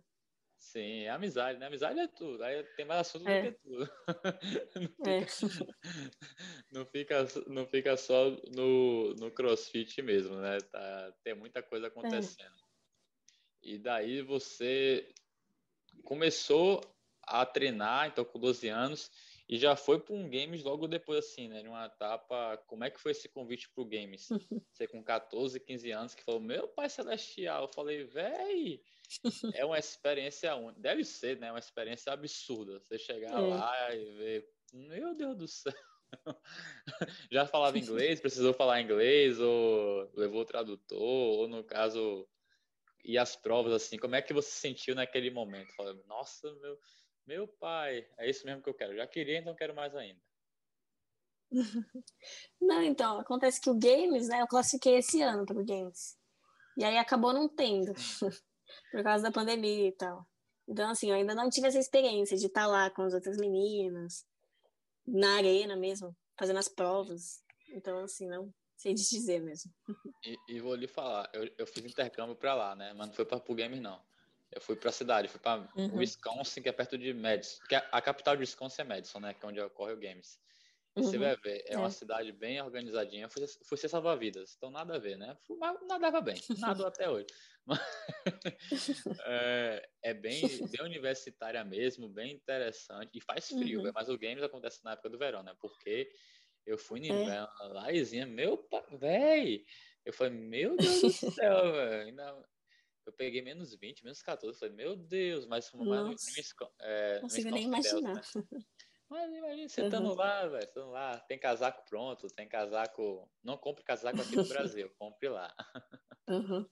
Sim, 0.72 1.02
é 1.02 1.10
amizade, 1.10 1.58
né? 1.58 1.66
Amizade 1.66 2.00
é 2.00 2.08
tudo. 2.08 2.42
Aí 2.42 2.64
tem 2.76 2.86
mais 2.86 3.00
assunto 3.00 3.28
é. 3.28 3.42
do 3.42 3.52
que 3.52 3.58
tudo. 3.62 3.90
não, 6.72 6.86
fica, 6.86 7.14
é. 7.14 7.26
não, 7.26 7.26
fica, 7.26 7.28
não 7.46 7.66
fica 7.66 7.94
só 7.98 8.30
no, 8.56 9.12
no 9.16 9.30
crossfit 9.30 10.00
mesmo, 10.00 10.36
né? 10.36 10.58
Tá, 10.62 11.12
tem 11.22 11.34
muita 11.34 11.62
coisa 11.62 11.88
acontecendo. 11.88 12.56
É. 13.62 13.69
E 13.69 13.78
daí 13.78 14.22
você 14.22 15.06
começou 16.04 16.80
a 17.22 17.44
treinar, 17.44 18.08
então 18.08 18.24
com 18.24 18.38
12 18.38 18.66
anos, 18.69 19.10
e 19.48 19.58
já 19.58 19.76
foi 19.76 19.98
para 20.00 20.14
um 20.14 20.28
games 20.30 20.62
logo 20.62 20.86
depois, 20.86 21.18
assim, 21.18 21.48
né? 21.48 21.62
Numa 21.62 21.86
etapa. 21.86 22.56
Como 22.66 22.84
é 22.84 22.90
que 22.90 23.00
foi 23.00 23.12
esse 23.12 23.28
convite 23.28 23.68
para 23.70 23.82
o 23.82 23.86
games? 23.86 24.28
Você 24.72 24.86
com 24.86 25.02
14, 25.02 25.58
15 25.60 25.90
anos, 25.90 26.14
que 26.14 26.24
falou: 26.24 26.40
Meu 26.40 26.68
pai 26.68 26.88
celestial. 26.88 27.62
Eu 27.62 27.68
falei: 27.68 28.04
Véi, 28.04 28.80
é 29.54 29.64
uma 29.64 29.78
experiência 29.78 30.54
única. 30.54 30.80
Deve 30.80 31.04
ser, 31.04 31.38
né? 31.38 31.50
Uma 31.50 31.58
experiência 31.58 32.12
absurda. 32.12 32.78
Você 32.80 32.98
chegar 32.98 33.32
é. 33.32 33.40
lá 33.40 33.94
e 33.94 34.04
ver: 34.16 34.48
Meu 34.72 35.14
Deus 35.14 35.36
do 35.36 35.48
céu. 35.48 35.72
já 37.31 37.46
falava 37.46 37.78
inglês, 37.78 38.20
precisou 38.20 38.52
falar 38.52 38.81
inglês, 38.81 39.40
ou 39.40 40.10
levou 40.14 40.43
o 40.43 40.46
tradutor, 40.46 41.00
ou 41.00 41.48
no 41.48 41.64
caso. 41.64 42.28
E 43.05 43.19
as 43.19 43.34
provas, 43.34 43.72
assim, 43.72 43.98
como 43.98 44.14
é 44.14 44.22
que 44.22 44.32
você 44.32 44.50
sentiu 44.50 44.94
naquele 44.94 45.28
momento? 45.28 45.74
Falando, 45.74 46.05
nossa, 46.06 46.52
meu, 46.55 46.78
meu 47.26 47.46
pai, 47.46 48.06
é 48.19 48.29
isso 48.29 48.44
mesmo 48.44 48.62
que 48.62 48.69
eu 48.69 48.74
quero. 48.74 48.96
Já 48.96 49.06
queria, 49.06 49.38
então 49.38 49.55
quero 49.55 49.74
mais 49.74 49.94
ainda. 49.94 50.20
Não, 52.60 52.82
então, 52.82 53.20
acontece 53.20 53.60
que 53.60 53.70
o 53.70 53.79
Games, 53.79 54.29
né, 54.29 54.41
eu 54.41 54.46
classifiquei 54.46 54.96
esse 54.96 55.20
ano 55.20 55.44
para 55.44 55.60
o 55.60 55.64
Games. 55.64 56.17
E 56.76 56.84
aí 56.84 56.96
acabou 56.96 57.32
não 57.34 57.48
tendo, 57.48 57.93
por 58.91 59.02
causa 59.02 59.24
da 59.24 59.31
pandemia 59.31 59.88
e 59.88 59.93
tal. 59.93 60.26
Então, 60.67 60.91
assim, 60.91 61.10
eu 61.10 61.17
ainda 61.17 61.34
não 61.34 61.50
tive 61.50 61.67
essa 61.67 61.79
experiência 61.79 62.36
de 62.36 62.46
estar 62.46 62.67
lá 62.67 62.91
com 62.91 63.02
as 63.02 63.12
outras 63.12 63.36
meninas, 63.36 64.24
na 65.06 65.36
arena 65.36 65.76
mesmo, 65.76 66.17
fazendo 66.38 66.58
as 66.58 66.69
provas. 66.69 67.43
Então, 67.69 67.98
assim, 67.98 68.26
não 68.26 68.52
sei 68.76 68.94
te 68.94 69.08
dizer 69.10 69.41
mesmo. 69.41 69.70
E, 70.24 70.36
e 70.48 70.60
vou 70.60 70.74
lhe 70.74 70.88
falar, 70.88 71.29
eu, 71.34 71.50
eu 71.58 71.67
fiz 71.67 71.84
intercâmbio 71.84 72.36
para 72.36 72.55
lá, 72.55 72.74
né, 72.74 72.94
mas 72.94 73.08
não 73.08 73.14
foi 73.14 73.26
para 73.26 73.43
o 73.46 73.55
Games, 73.55 73.81
não. 73.81 74.02
Eu 74.52 74.60
fui 74.60 74.76
para 74.76 74.90
a 74.90 74.92
cidade, 74.92 75.28
fui 75.28 75.40
para 75.40 75.66
uhum. 75.76 75.96
Wisconsin, 75.96 76.62
que 76.62 76.68
é 76.68 76.72
perto 76.72 76.98
de 76.98 77.14
Madison, 77.14 77.58
que 77.68 77.74
é, 77.74 77.88
a 77.90 78.02
capital 78.02 78.36
de 78.36 78.40
Wisconsin 78.40 78.82
é 78.82 78.84
Madison, 78.84 79.20
né, 79.20 79.34
que 79.34 79.44
é 79.44 79.48
onde 79.48 79.60
ocorre 79.60 79.92
o 79.92 80.00
Games. 80.00 80.38
Uhum. 80.94 81.04
você 81.04 81.16
vai 81.16 81.34
ver, 81.36 81.64
é, 81.66 81.74
é, 81.74 81.78
uma 81.78 81.90
cidade 81.90 82.30
bem 82.32 82.60
organizadinha. 82.60 83.28
Fui, 83.28 83.42
fui 83.66 83.78
ser 83.78 83.88
salva-vidas, 83.88 84.54
então 84.56 84.70
nada 84.70 84.96
a 84.96 84.98
ver, 84.98 85.16
né? 85.16 85.36
Mas 85.58 85.78
nadava 85.88 86.20
bem, 86.20 86.38
nado 86.58 86.86
até 86.86 87.08
hoje. 87.08 87.26
é, 89.24 89.88
é, 90.02 90.14
bem, 90.14 90.42
bem 90.68 90.82
universitária 90.82 91.64
mesmo, 91.64 92.10
bem 92.10 92.34
interessante. 92.34 93.10
E 93.14 93.20
faz 93.22 93.48
frio, 93.48 93.82
uhum. 93.82 93.92
mas 93.94 94.10
o 94.10 94.18
Games 94.18 94.42
acontece 94.42 94.84
na 94.84 94.92
época 94.92 95.08
do 95.08 95.18
verão, 95.18 95.42
né? 95.42 95.54
Porque 95.60 96.10
eu 96.66 96.76
fui 96.76 97.00
no 97.00 97.06
é. 97.06 97.08
inverno 97.08 97.48
é. 97.60 97.64
lá 97.68 97.92
e 97.92 98.26
meu 98.26 98.58
pai, 98.58 98.84
véi! 98.92 99.64
Eu 100.04 100.12
falei, 100.12 100.32
meu 100.32 100.76
Deus 100.76 101.00
do 101.00 101.10
céu, 101.10 101.72
velho. 101.72 102.44
Eu 103.04 103.12
peguei 103.12 103.42
menos 103.42 103.74
20, 103.74 104.04
menos 104.04 104.22
14. 104.22 104.58
Falei, 104.58 104.74
meu 104.74 104.96
Deus, 104.96 105.46
mas 105.46 105.72
no, 105.72 105.84
no, 105.84 105.94
é, 106.80 107.14
não 107.14 107.20
consigo 107.22 107.50
nem 107.50 107.64
imaginar. 107.64 108.14
Né? 108.14 108.64
Mas 109.10 109.30
imagina, 109.34 109.68
você 109.68 109.84
estando 109.84 110.08
uhum. 110.08 110.14
lá, 110.14 110.46
velho, 110.46 110.64
estando 110.64 110.90
lá, 110.90 111.20
tem 111.20 111.38
casaco 111.38 111.84
pronto, 111.88 112.26
tem 112.28 112.48
casaco. 112.48 113.30
Não 113.42 113.58
compre 113.58 113.84
casaco 113.84 114.20
aqui 114.20 114.36
no 114.36 114.44
Brasil, 114.48 114.90
compre 114.98 115.28
lá. 115.28 115.54
Uhum. 116.28 116.66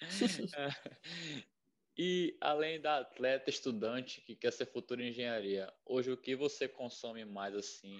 E 1.98 2.36
além 2.42 2.78
da 2.78 2.98
atleta 2.98 3.48
estudante 3.48 4.20
que 4.20 4.36
quer 4.36 4.52
ser 4.52 4.66
futura 4.66 5.02
engenharia, 5.02 5.72
hoje 5.82 6.12
o 6.12 6.16
que 6.16 6.36
você 6.36 6.68
consome 6.68 7.24
mais 7.24 7.54
assim? 7.54 7.98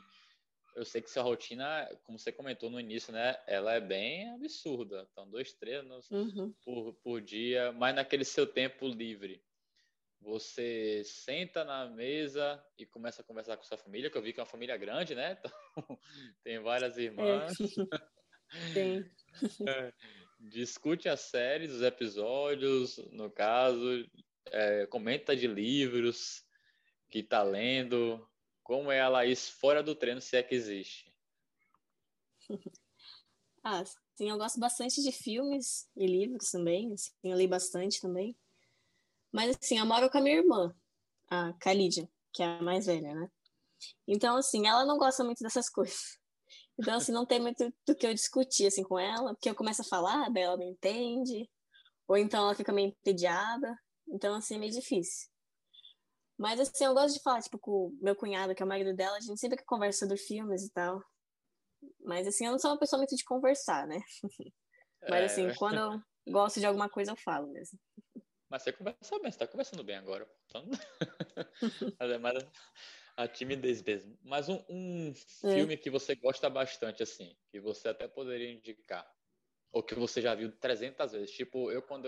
Eu 0.76 0.84
sei 0.84 1.00
que 1.00 1.10
sua 1.10 1.22
rotina, 1.22 1.88
como 2.04 2.18
você 2.18 2.30
comentou 2.30 2.70
no 2.70 2.78
início, 2.78 3.12
né? 3.12 3.36
Ela 3.46 3.74
é 3.74 3.80
bem 3.80 4.30
absurda. 4.30 5.08
Então, 5.10 5.28
dois 5.28 5.52
treinos 5.52 6.08
uhum. 6.10 6.54
por, 6.62 6.94
por 7.02 7.20
dia, 7.20 7.72
mas 7.72 7.94
naquele 7.94 8.24
seu 8.24 8.46
tempo 8.46 8.86
livre. 8.86 9.42
Você 10.20 11.02
senta 11.04 11.64
na 11.64 11.88
mesa 11.88 12.62
e 12.78 12.86
começa 12.86 13.22
a 13.22 13.24
conversar 13.24 13.56
com 13.56 13.64
sua 13.64 13.78
família, 13.78 14.10
que 14.10 14.16
eu 14.16 14.22
vi 14.22 14.32
que 14.32 14.40
é 14.40 14.42
uma 14.42 14.48
família 14.48 14.76
grande, 14.76 15.14
né? 15.14 15.38
Então, 15.76 15.98
tem 16.44 16.58
várias 16.60 16.96
irmãs. 16.96 17.52
É. 17.60 17.64
Tem. 18.72 19.10
É 19.68 19.92
discute 20.38 21.08
as 21.08 21.20
séries, 21.20 21.70
os 21.70 21.82
episódios, 21.82 22.98
no 23.10 23.30
caso, 23.30 24.04
é, 24.46 24.86
comenta 24.86 25.34
de 25.34 25.46
livros 25.46 26.44
que 27.10 27.20
está 27.20 27.42
lendo. 27.42 28.26
Como 28.66 28.90
é 28.90 29.00
a 29.00 29.08
Laís 29.08 29.48
fora 29.48 29.80
do 29.80 29.94
treino, 29.94 30.20
se 30.20 30.36
é 30.36 30.42
que 30.42 30.52
existe? 30.52 31.14
ah, 33.62 33.84
sim, 34.16 34.28
eu 34.28 34.36
gosto 34.36 34.58
bastante 34.58 35.00
de 35.00 35.12
filmes 35.12 35.88
e 35.94 36.04
livros 36.04 36.50
também. 36.50 36.92
Assim, 36.92 37.12
eu 37.22 37.36
li 37.36 37.46
bastante 37.46 38.00
também. 38.00 38.36
Mas, 39.30 39.56
assim, 39.56 39.78
eu 39.78 39.86
moro 39.86 40.10
com 40.10 40.18
a 40.18 40.20
minha 40.20 40.38
irmã, 40.38 40.74
a 41.30 41.52
Khalídia, 41.60 42.10
que 42.32 42.42
é 42.42 42.46
a 42.46 42.60
mais 42.60 42.86
velha, 42.86 43.14
né? 43.14 43.30
Então, 44.04 44.36
assim, 44.36 44.66
ela 44.66 44.84
não 44.84 44.98
gosta 44.98 45.22
muito 45.22 45.44
dessas 45.44 45.68
coisas. 45.70 46.18
Então, 46.76 46.96
assim, 46.96 47.12
não 47.12 47.24
tem 47.24 47.38
muito 47.38 47.72
do 47.86 47.94
que 47.94 48.04
eu 48.04 48.12
discutir, 48.12 48.66
assim, 48.66 48.82
com 48.82 48.98
ela, 48.98 49.32
porque 49.32 49.48
eu 49.48 49.54
começo 49.54 49.82
a 49.82 49.84
falar, 49.84 50.28
daí 50.28 50.42
ela 50.42 50.56
não 50.56 50.68
entende, 50.68 51.48
ou 52.08 52.16
então 52.16 52.42
ela 52.42 52.54
fica 52.56 52.72
meio 52.72 52.88
entediada, 52.88 53.78
então, 54.08 54.34
assim, 54.34 54.56
é 54.56 54.58
meio 54.58 54.72
difícil. 54.72 55.28
Mas, 56.38 56.60
assim, 56.60 56.84
eu 56.84 56.94
gosto 56.94 57.14
de 57.14 57.22
falar, 57.22 57.40
tipo, 57.40 57.58
com 57.58 57.88
o 57.88 57.98
meu 58.00 58.14
cunhado, 58.14 58.54
que 58.54 58.62
é 58.62 58.66
o 58.66 58.68
marido 58.68 58.94
dela, 58.94 59.16
a 59.16 59.20
gente 59.20 59.40
sempre 59.40 59.62
conversa 59.64 60.00
sobre 60.00 60.16
filmes 60.18 60.64
e 60.64 60.70
tal. 60.70 61.02
Mas, 62.04 62.26
assim, 62.26 62.46
eu 62.46 62.52
não 62.52 62.58
sou 62.58 62.70
uma 62.70 62.78
pessoa 62.78 62.98
muito 62.98 63.16
de 63.16 63.24
conversar, 63.24 63.86
né? 63.86 64.00
Mas, 65.08 65.32
assim, 65.32 65.46
é... 65.46 65.54
quando 65.54 65.78
eu 65.78 66.32
gosto 66.32 66.60
de 66.60 66.66
alguma 66.66 66.88
coisa, 66.88 67.12
eu 67.12 67.16
falo 67.16 67.48
mesmo. 67.48 67.78
Mas 68.48 68.62
você 68.62 68.72
conversa 68.72 69.18
bem, 69.18 69.32
você 69.32 69.38
tá 69.38 69.46
conversando 69.46 69.82
bem 69.82 69.96
agora. 69.96 70.28
Então... 70.46 70.64
mas, 71.98 72.10
é, 72.10 72.18
mas 72.18 72.46
a 73.16 73.26
timidez 73.26 73.82
mesmo. 73.82 74.16
Mas 74.22 74.48
um, 74.48 74.62
um 74.68 75.12
é. 75.44 75.54
filme 75.54 75.76
que 75.76 75.90
você 75.90 76.14
gosta 76.14 76.48
bastante, 76.48 77.02
assim, 77.02 77.36
que 77.50 77.58
você 77.60 77.88
até 77.88 78.06
poderia 78.06 78.52
indicar, 78.52 79.06
ou 79.72 79.82
que 79.82 79.94
você 79.94 80.20
já 80.20 80.34
viu 80.34 80.52
300 80.58 81.12
vezes. 81.12 81.30
Tipo, 81.32 81.72
eu 81.72 81.82
quando 81.82 82.06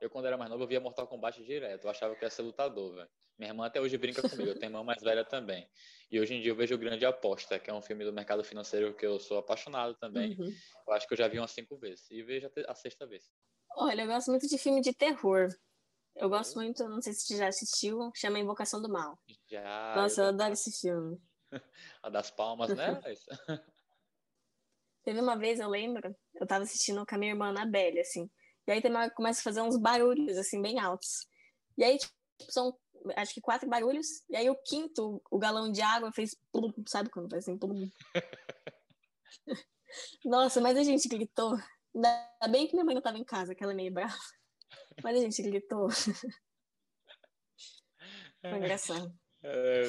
eu 0.00 0.10
quando 0.10 0.26
era 0.26 0.36
mais 0.36 0.50
novo, 0.50 0.62
eu 0.62 0.68
via 0.68 0.80
Mortal 0.80 1.06
Kombat 1.06 1.42
direto. 1.44 1.84
Eu 1.84 1.90
achava 1.90 2.14
que 2.14 2.24
ia 2.24 2.30
ser 2.30 2.42
lutador, 2.42 2.94
velho. 2.94 3.10
Minha 3.38 3.50
irmã 3.50 3.66
até 3.66 3.80
hoje 3.80 3.98
brinca 3.98 4.22
comigo, 4.28 4.50
eu 4.50 4.58
tenho 4.58 4.70
irmã 4.70 4.82
mais 4.84 5.02
velha 5.02 5.24
também. 5.24 5.68
E 6.10 6.20
hoje 6.20 6.34
em 6.34 6.40
dia 6.40 6.52
eu 6.52 6.56
vejo 6.56 6.78
Grande 6.78 7.04
Aposta, 7.04 7.58
que 7.58 7.68
é 7.68 7.74
um 7.74 7.82
filme 7.82 8.04
do 8.04 8.12
mercado 8.12 8.44
financeiro 8.44 8.94
que 8.94 9.04
eu 9.04 9.18
sou 9.18 9.38
apaixonado 9.38 9.94
também. 9.96 10.38
Uhum. 10.38 10.52
Eu 10.86 10.92
acho 10.92 11.08
que 11.08 11.14
eu 11.14 11.18
já 11.18 11.26
vi 11.26 11.38
umas 11.38 11.50
cinco 11.50 11.76
vezes. 11.76 12.08
E 12.10 12.22
vejo 12.22 12.48
a 12.68 12.74
sexta 12.74 13.06
vez. 13.06 13.24
Olha, 13.76 14.02
eu 14.02 14.06
gosto 14.06 14.30
muito 14.30 14.46
de 14.46 14.56
filme 14.56 14.80
de 14.80 14.94
terror. 14.94 15.48
Eu 16.14 16.28
gosto 16.28 16.54
muito, 16.54 16.88
não 16.88 17.02
sei 17.02 17.12
se 17.12 17.26
você 17.26 17.36
já 17.36 17.48
assistiu, 17.48 17.98
chama 18.14 18.38
Invocação 18.38 18.80
do 18.80 18.88
Mal. 18.88 19.18
Já. 19.50 19.94
Nossa, 19.96 20.20
eu, 20.20 20.26
eu 20.26 20.28
adoro 20.28 20.52
esse 20.52 20.70
filme. 20.80 21.20
A 22.02 22.08
das 22.08 22.30
palmas, 22.30 22.70
né? 22.76 23.00
Teve 25.02 25.20
uma 25.20 25.36
vez, 25.36 25.58
eu 25.58 25.68
lembro, 25.68 26.16
eu 26.34 26.46
tava 26.46 26.64
assistindo 26.64 27.04
com 27.04 27.14
a 27.14 27.18
minha 27.18 27.32
irmã 27.32 27.48
Anabelle, 27.48 28.00
assim. 28.00 28.30
E 28.66 28.72
aí 28.72 28.80
tem 28.80 28.90
uma, 28.90 29.10
começa 29.10 29.40
a 29.40 29.44
fazer 29.44 29.60
uns 29.60 29.76
barulhos, 29.76 30.38
assim, 30.38 30.62
bem 30.62 30.78
altos. 30.78 31.26
E 31.76 31.84
aí, 31.84 31.98
tipo, 31.98 32.14
são, 32.48 32.76
acho 33.16 33.34
que 33.34 33.40
quatro 33.40 33.68
barulhos. 33.68 34.06
E 34.28 34.36
aí 34.36 34.48
o 34.50 34.56
quinto, 34.56 35.22
o 35.30 35.38
galão 35.38 35.70
de 35.70 35.80
água 35.82 36.12
fez 36.12 36.36
plum, 36.52 36.72
sabe 36.86 37.10
quando 37.10 37.30
faz 37.30 37.44
assim, 37.44 37.58
plum? 37.58 37.90
Nossa, 40.24 40.60
mas 40.60 40.76
a 40.76 40.82
gente 40.82 41.08
gritou. 41.08 41.56
Ainda 41.94 42.30
bem 42.50 42.66
que 42.66 42.74
minha 42.74 42.84
mãe 42.84 42.94
não 42.94 43.02
tava 43.02 43.18
em 43.18 43.24
casa, 43.24 43.54
que 43.54 43.62
ela 43.62 43.72
é 43.72 43.76
meio 43.76 43.92
brava. 43.92 44.14
Mas 45.02 45.16
a 45.16 45.20
gente 45.20 45.42
gritou. 45.42 45.88
Foi 48.40 48.58
engraçado. 48.58 49.12
É, 49.42 49.82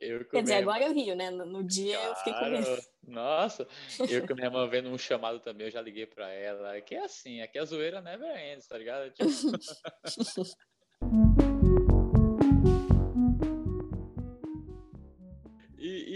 eu, 0.00 0.18
eu 0.18 0.28
Quer 0.28 0.42
dizer, 0.42 0.54
agora 0.54 0.84
eu 0.84 0.94
rio, 0.94 1.14
né? 1.14 1.30
No, 1.30 1.44
no 1.44 1.62
dia 1.62 1.96
claro. 1.96 2.10
eu 2.10 2.16
fiquei 2.16 2.32
com 2.32 2.50
medo. 2.50 2.82
Nossa, 3.02 3.68
eu 4.08 4.26
com 4.26 4.34
minha 4.34 4.46
irmã 4.46 4.66
vendo 4.66 4.88
um 4.88 4.96
chamado 4.96 5.40
também, 5.40 5.66
eu 5.66 5.70
já 5.70 5.82
liguei 5.82 6.06
pra 6.06 6.30
ela. 6.30 6.76
Aqui 6.76 6.94
é 6.94 7.04
assim, 7.04 7.42
aqui 7.42 7.58
a 7.58 7.64
zoeira 7.64 8.00
never 8.00 8.34
ends, 8.38 8.66
tá 8.66 8.78
ligado? 8.78 9.10
Tipo... 9.10 9.28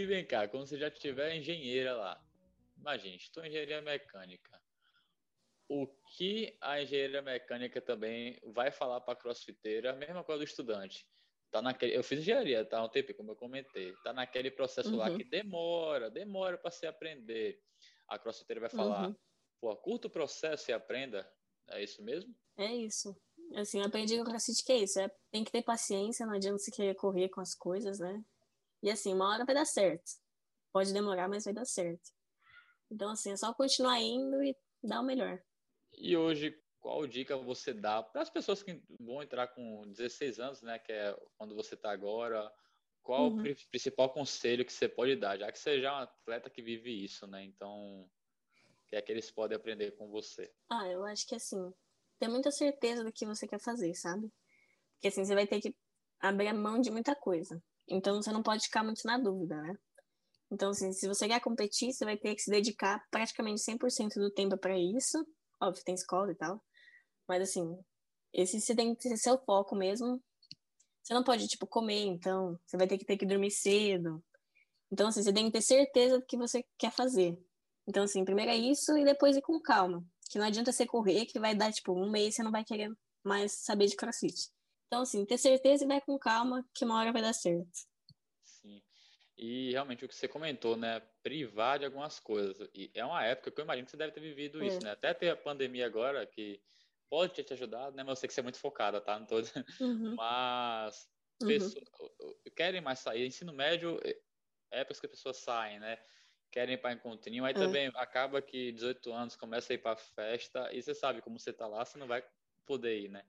e, 0.05 0.07
vem 0.07 0.25
cá, 0.25 0.47
quando 0.49 0.67
você 0.67 0.79
já 0.79 0.91
tiver 0.91 1.37
engenheira 1.37 1.95
lá, 1.95 2.23
imagine, 2.77 3.17
estou 3.17 3.45
em 3.45 3.49
engenharia 3.49 3.83
mecânica 3.83 4.61
o 5.69 5.87
que 6.17 6.57
a 6.61 6.81
engenharia 6.83 7.23
mecânica 7.23 7.81
também 7.81 8.39
vai 8.45 8.71
falar 8.71 9.01
para 9.01 9.15
a 9.15 9.17
crossfiteira, 9.17 9.91
a 9.91 9.97
mesma 9.97 10.23
coisa 10.23 10.39
do 10.39 10.45
estudante. 10.45 11.07
Tá 11.51 11.63
naquele, 11.63 11.97
eu 11.97 12.03
fiz 12.03 12.21
engenharia, 12.21 12.65
tá 12.65 12.83
um 12.83 12.89
tempo, 12.89 13.15
como 13.15 13.31
eu 13.31 13.37
comentei. 13.37 13.95
Tá 14.03 14.13
naquele 14.13 14.51
processo 14.51 14.91
uhum. 14.91 14.97
lá 14.97 15.15
que 15.15 15.25
demora, 15.25 16.11
demora 16.11 16.59
para 16.59 16.71
se 16.71 16.87
aprender. 16.87 17.61
A 18.09 18.19
crossfiteira 18.19 18.61
vai 18.61 18.71
falar, 18.71 19.09
uhum. 19.09 19.17
pô, 19.61 19.75
curto 19.77 20.11
processo 20.11 20.71
e 20.71 20.75
aprenda. 20.75 21.29
É 21.69 21.83
isso 21.83 22.03
mesmo? 22.03 22.35
É 22.59 22.75
isso. 22.75 23.17
Assim, 23.55 23.81
aprendi 23.83 24.19
com 24.19 24.25
crossfit 24.25 24.65
que 24.65 24.73
é 24.73 24.79
isso. 24.79 25.01
É, 25.01 25.11
tem 25.31 25.45
que 25.45 25.53
ter 25.53 25.63
paciência, 25.63 26.27
não 26.27 26.35
adianta 26.35 26.59
você 26.59 26.71
querer 26.71 26.95
correr 26.95 27.29
com 27.29 27.41
as 27.41 27.55
coisas, 27.55 27.99
né? 27.99 28.23
E 28.85 28.91
assim, 28.91 29.15
uma 29.15 29.31
hora 29.31 29.47
vai 29.47 29.55
dar 29.55 29.65
certo. 29.65 30.13
Pode 30.71 30.93
demorar, 30.93 31.27
mas 31.27 31.45
vai 31.45 31.55
dar 31.55 31.65
certo. 31.65 32.11
Então, 32.91 33.11
assim, 33.11 33.33
é 33.33 33.37
só 33.37 33.55
continuar 33.55 33.99
indo 33.99 34.43
e 34.43 34.55
dar 34.83 35.01
o 35.01 35.03
melhor. 35.03 35.43
E 35.95 36.15
hoje, 36.15 36.55
qual 36.81 37.07
dica 37.07 37.35
você 37.35 37.73
dá 37.73 38.03
para 38.03 38.21
as 38.21 38.29
pessoas 38.29 38.63
que 38.63 38.79
vão 39.01 39.23
entrar 39.23 39.49
com 39.49 39.91
16 39.91 40.39
anos, 40.39 40.61
né, 40.61 40.79
que 40.79 40.93
é 40.93 41.19
quando 41.39 41.55
você 41.55 41.77
está 41.77 41.91
agora? 41.91 42.53
Qual 43.03 43.31
uhum. 43.31 43.41
o 43.41 43.71
principal 43.71 44.13
conselho 44.13 44.67
que 44.67 44.73
você 44.73 44.87
pode 44.87 45.17
dar, 45.17 45.39
já 45.39 45.51
que 45.51 45.59
você 45.59 45.81
já 45.81 45.89
é 45.89 45.93
um 45.93 46.03
atleta 46.03 46.51
que 46.51 46.61
vive 46.61 47.05
isso, 47.05 47.27
né? 47.27 47.43
Então, 47.43 48.03
o 48.03 48.11
que 48.87 48.97
é 48.97 49.01
que 49.01 49.11
eles 49.11 49.31
podem 49.31 49.57
aprender 49.57 49.93
com 49.93 50.11
você? 50.11 50.53
Ah, 50.69 50.87
eu 50.89 51.05
acho 51.07 51.27
que 51.27 51.35
assim, 51.35 51.73
ter 52.19 52.29
muita 52.29 52.51
certeza 52.51 53.03
do 53.03 53.13
que 53.13 53.25
você 53.25 53.47
quer 53.47 53.61
fazer, 53.61 53.95
sabe? 53.95 54.31
Porque 54.93 55.09
assim, 55.09 55.25
você 55.25 55.35
vai 55.35 55.47
ter 55.47 55.61
que 55.61 55.75
abrir 56.21 56.49
a 56.49 56.55
mão 56.55 56.81
de 56.81 56.91
muita 56.91 57.15
coisa. 57.15 57.63
Então, 57.89 58.23
você 58.23 58.33
não 58.33 58.43
pode 58.43 58.65
ficar 58.65 58.83
muito 58.83 59.03
na 59.05 59.19
dúvida, 59.19 59.61
né? 59.61 59.75
Então, 60.51 60.71
assim, 60.71 60.93
se 60.93 61.09
você 61.09 61.27
quer 61.27 61.41
competir, 61.41 61.93
você 61.93 62.05
vai 62.05 62.17
ter 62.17 62.35
que 62.35 62.43
se 62.43 62.51
dedicar 62.51 63.03
praticamente 63.11 63.63
100% 63.63 64.15
do 64.15 64.31
tempo 64.31 64.57
para 64.59 64.79
isso 64.79 65.25
óbvio, 65.61 65.85
tem 65.85 65.95
escola 65.95 66.31
e 66.33 66.35
tal. 66.35 66.63
Mas 67.29 67.43
assim, 67.43 67.77
esse 68.33 68.61
você 68.61 68.75
tem 68.75 68.95
que 68.95 69.09
ser 69.09 69.17
seu 69.17 69.39
foco 69.45 69.75
mesmo. 69.75 70.23
Você 71.03 71.15
não 71.15 71.25
pode, 71.25 71.47
tipo, 71.49 71.67
comer, 71.67 72.07
então. 72.07 72.59
Você 72.67 72.77
vai 72.77 72.87
ter 72.87 72.99
que 72.99 73.05
ter 73.05 73.17
que 73.17 73.27
dormir 73.27 73.51
cedo. 73.51 74.23
Então, 74.91 75.09
assim, 75.09 75.23
você 75.23 75.33
tem 75.33 75.47
que 75.47 75.53
ter 75.53 75.63
certeza 75.63 76.19
do 76.19 76.27
que 76.27 76.37
você 76.37 76.65
quer 76.79 76.93
fazer. 76.93 77.39
Então, 77.87 78.05
assim, 78.05 78.25
primeiro 78.25 78.51
é 78.51 78.57
isso 78.57 78.97
e 78.97 79.05
depois 79.05 79.37
ir 79.37 79.43
com 79.43 79.61
calma. 79.61 80.05
Que 80.31 80.39
não 80.39 80.47
adianta 80.47 80.73
você 80.73 80.87
correr, 80.87 81.27
que 81.27 81.39
vai 81.39 81.55
dar, 81.55 81.73
tipo, 81.73 81.93
um 81.93 82.11
mês 82.11 82.35
você 82.35 82.43
não 82.43 82.51
vai 82.51 82.65
querer 82.65 82.91
mais 83.23 83.53
saber 83.53 83.87
de 83.87 83.97
crossfit. 83.97 84.51
Então, 84.95 85.03
assim, 85.03 85.25
ter 85.27 85.39
certeza 85.39 85.83
e 85.83 85.89
vai 85.89 86.01
com 86.01 86.17
calma, 86.17 86.65
que 86.73 86.85
uma 86.85 86.97
hora 87.01 87.13
vai 87.13 87.21
dar 87.21 87.33
certo. 87.33 87.69
E 89.37 89.73
realmente 89.73 90.05
o 90.05 90.09
que 90.09 90.15
você 90.15 90.29
comentou, 90.29 90.77
né? 90.77 91.01
Privar 91.21 91.81
de 91.81 91.85
algumas 91.85 92.21
coisas. 92.21 92.71
E 92.73 92.93
é 92.95 93.05
uma 93.05 93.25
época 93.25 93.51
que 93.51 93.61
eu 93.61 93.65
imagino 93.65 93.87
que 93.87 93.91
você 93.91 93.97
deve 93.97 94.13
ter 94.13 94.21
vivido 94.21 94.63
é. 94.63 94.69
isso, 94.69 94.81
né? 94.85 94.93
Até 94.93 95.13
ter 95.13 95.31
a 95.31 95.37
pandemia 95.37 95.85
agora, 95.85 96.25
que 96.25 96.63
pode 97.11 97.35
ter 97.35 97.43
te 97.43 97.53
ajudado, 97.55 97.97
né? 97.97 98.05
Mas 98.05 98.11
eu 98.11 98.17
sei 98.21 98.29
que 98.29 98.35
você 98.35 98.39
é 98.39 98.45
muito 98.45 98.61
focada, 98.61 99.01
tá? 99.01 99.19
Não 99.19 99.27
tô... 99.27 99.39
Uhum. 99.81 100.15
Mas 100.15 101.09
uhum. 101.43 101.49
pessoas 101.49 101.75
querem 102.55 102.81
mais 102.81 103.01
sair. 103.01 103.27
Ensino 103.27 103.53
médio, 103.53 103.99
é 104.05 104.17
épocas 104.71 105.01
que 105.01 105.07
as 105.07 105.11
pessoas 105.13 105.39
saem, 105.39 105.81
né? 105.81 105.99
Querem 106.53 106.77
ir 106.77 106.79
para 106.79 106.93
encontrinho. 106.93 107.45
Aí 107.45 107.51
é. 107.51 107.55
também 107.55 107.91
acaba 107.97 108.41
que 108.41 108.71
18 108.71 109.13
anos 109.13 109.35
começa 109.35 109.73
a 109.73 109.75
ir 109.75 109.79
para 109.79 109.97
festa. 109.97 110.73
E 110.73 110.81
você 110.81 110.95
sabe 110.95 111.21
como 111.21 111.41
você 111.41 111.53
tá 111.53 111.67
lá, 111.67 111.85
você 111.85 111.99
não 111.99 112.07
vai 112.07 112.25
poder 112.65 113.01
ir, 113.01 113.09
né? 113.09 113.25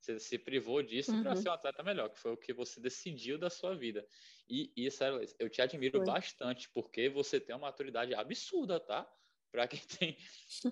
Você 0.00 0.18
se 0.18 0.38
privou 0.38 0.82
disso 0.82 1.12
uhum. 1.12 1.22
para 1.22 1.36
ser 1.36 1.50
um 1.50 1.52
atleta 1.52 1.82
melhor, 1.82 2.08
que 2.08 2.18
foi 2.18 2.32
o 2.32 2.36
que 2.36 2.54
você 2.54 2.80
decidiu 2.80 3.38
da 3.38 3.50
sua 3.50 3.76
vida. 3.76 4.06
E, 4.48 4.72
e 4.74 4.90
sério, 4.90 5.22
eu 5.38 5.50
te 5.50 5.60
admiro 5.60 5.98
foi. 5.98 6.06
bastante, 6.06 6.70
porque 6.70 7.10
você 7.10 7.38
tem 7.38 7.54
uma 7.54 7.66
maturidade 7.66 8.14
absurda, 8.14 8.80
tá? 8.80 9.06
Para 9.52 9.68
quem 9.68 9.80
tem 10.00 10.16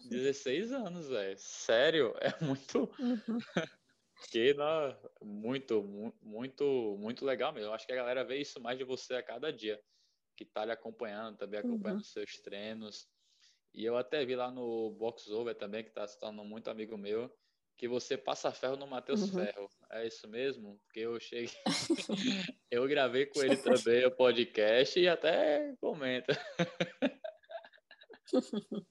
16 0.08 0.72
anos, 0.72 1.08
velho. 1.08 1.36
Sério, 1.38 2.14
é 2.20 2.42
muito. 2.42 2.90
Uhum. 2.98 3.38
que 4.32 4.54
não, 4.54 4.98
muito, 5.22 5.82
muito, 6.22 6.96
muito 6.98 7.24
legal 7.24 7.52
mesmo. 7.52 7.68
Eu 7.68 7.74
acho 7.74 7.86
que 7.86 7.92
a 7.92 7.96
galera 7.96 8.24
vê 8.24 8.38
isso 8.38 8.58
mais 8.60 8.78
de 8.78 8.84
você 8.84 9.14
a 9.14 9.22
cada 9.22 9.52
dia, 9.52 9.78
que 10.36 10.44
tá 10.46 10.64
lhe 10.64 10.72
acompanhando, 10.72 11.36
também 11.36 11.60
acompanhando 11.60 11.98
uhum. 11.98 12.04
seus 12.04 12.40
treinos. 12.40 13.06
E 13.74 13.84
eu 13.84 13.94
até 13.98 14.24
vi 14.24 14.34
lá 14.34 14.50
no 14.50 14.90
Box 14.92 15.30
Over 15.30 15.54
também, 15.54 15.84
que 15.84 15.90
tá 15.90 16.06
se 16.08 16.18
tornando 16.18 16.48
muito 16.48 16.68
amigo 16.70 16.96
meu 16.96 17.30
que 17.78 17.86
você 17.86 18.18
passa 18.18 18.50
ferro 18.50 18.76
no 18.76 18.88
Matheus 18.88 19.22
uhum. 19.22 19.28
Ferro. 19.28 19.70
É 19.92 20.06
isso 20.06 20.28
mesmo? 20.28 20.78
Porque 20.84 20.98
eu 20.98 21.18
cheguei. 21.20 21.48
eu 22.70 22.86
gravei 22.88 23.26
com 23.26 23.40
ele 23.40 23.56
também 23.56 24.04
o 24.04 24.10
podcast 24.10 24.98
e 24.98 25.08
até 25.08 25.74
comenta. 25.80 26.36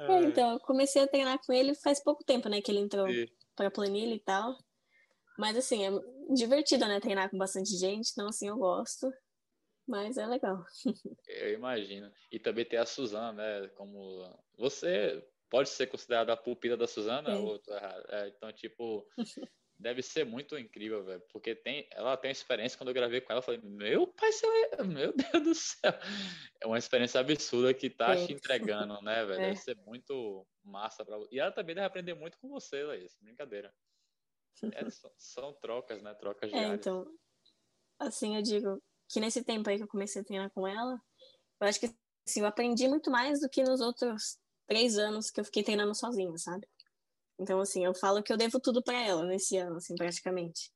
é, 0.00 0.22
então, 0.24 0.54
eu 0.54 0.60
comecei 0.60 1.00
a 1.00 1.06
treinar 1.06 1.38
com 1.46 1.52
ele 1.52 1.76
faz 1.76 2.02
pouco 2.02 2.24
tempo, 2.24 2.48
né? 2.48 2.60
Que 2.60 2.72
ele 2.72 2.80
entrou 2.80 3.06
para 3.54 3.70
planilha 3.70 4.14
e 4.14 4.20
tal. 4.20 4.58
Mas 5.38 5.56
assim, 5.56 5.86
é 5.86 5.90
divertido, 6.34 6.86
né? 6.86 6.98
Treinar 6.98 7.30
com 7.30 7.38
bastante 7.38 7.70
gente, 7.78 8.10
então 8.10 8.26
assim, 8.26 8.48
eu 8.48 8.56
gosto. 8.56 9.08
Mas 9.86 10.16
é 10.16 10.26
legal. 10.26 10.64
eu 11.28 11.52
imagino. 11.52 12.10
E 12.32 12.40
também 12.40 12.64
tem 12.64 12.80
a 12.80 12.86
Suzana, 12.86 13.32
né? 13.32 13.68
Como 13.76 14.28
você 14.58 15.24
pode 15.50 15.68
ser 15.68 15.86
considerada 15.86 16.32
a 16.32 16.36
pupila 16.36 16.76
da 16.76 16.86
Suzana 16.86 17.30
é. 17.30 17.36
ou 17.36 17.60
é, 18.08 18.28
então 18.28 18.52
tipo 18.52 19.06
deve 19.78 20.02
ser 20.02 20.24
muito 20.24 20.56
incrível, 20.56 21.04
velho, 21.04 21.22
porque 21.32 21.54
tem 21.54 21.86
ela 21.90 22.16
tem 22.16 22.30
uma 22.30 22.32
experiência 22.32 22.78
quando 22.78 22.88
eu 22.88 22.94
gravei 22.94 23.20
com 23.20 23.32
ela, 23.32 23.40
eu 23.40 23.42
falei, 23.42 23.60
meu 23.62 24.06
pai, 24.06 24.30
é, 24.72 24.82
meu 24.82 25.12
Deus 25.12 25.44
do 25.44 25.54
céu. 25.54 25.92
É 26.60 26.66
uma 26.66 26.78
experiência 26.78 27.20
absurda 27.20 27.74
que 27.74 27.90
tá 27.90 28.14
é. 28.14 28.26
te 28.26 28.32
entregando, 28.32 29.00
né, 29.02 29.24
velho? 29.24 29.40
É. 29.40 29.46
Deve 29.48 29.56
ser 29.56 29.76
muito 29.84 30.46
massa 30.62 31.04
para 31.04 31.18
E 31.30 31.38
ela 31.38 31.52
também 31.52 31.74
deve 31.74 31.86
aprender 31.86 32.14
muito 32.14 32.38
com 32.38 32.48
você, 32.48 32.82
Laís. 32.82 33.16
Brincadeira. 33.20 33.74
É, 34.72 34.88
são, 34.88 35.10
são, 35.18 35.52
trocas, 35.54 36.00
né? 36.00 36.14
Trocas 36.14 36.48
de 36.48 36.56
É, 36.56 36.68
então, 36.68 37.04
assim, 37.98 38.36
eu 38.36 38.42
digo 38.42 38.80
que 39.08 39.20
nesse 39.20 39.42
tempo 39.44 39.68
aí 39.68 39.76
que 39.76 39.82
eu 39.82 39.88
comecei 39.88 40.22
a 40.22 40.24
treinar 40.24 40.50
com 40.50 40.66
ela, 40.66 41.00
eu 41.60 41.66
acho 41.66 41.80
que 41.80 41.86
assim, 42.26 42.40
eu 42.40 42.46
aprendi 42.46 42.88
muito 42.88 43.10
mais 43.10 43.40
do 43.40 43.50
que 43.50 43.62
nos 43.62 43.80
outros 43.80 44.38
três 44.66 44.98
anos 44.98 45.30
que 45.30 45.40
eu 45.40 45.44
fiquei 45.44 45.62
treinando 45.62 45.94
sozinha, 45.94 46.36
sabe? 46.38 46.66
Então, 47.38 47.60
assim, 47.60 47.84
eu 47.84 47.94
falo 47.94 48.22
que 48.22 48.32
eu 48.32 48.36
devo 48.36 48.60
tudo 48.60 48.82
para 48.82 49.00
ela 49.02 49.24
nesse 49.24 49.56
ano, 49.56 49.76
assim, 49.76 49.94
praticamente. 49.96 50.70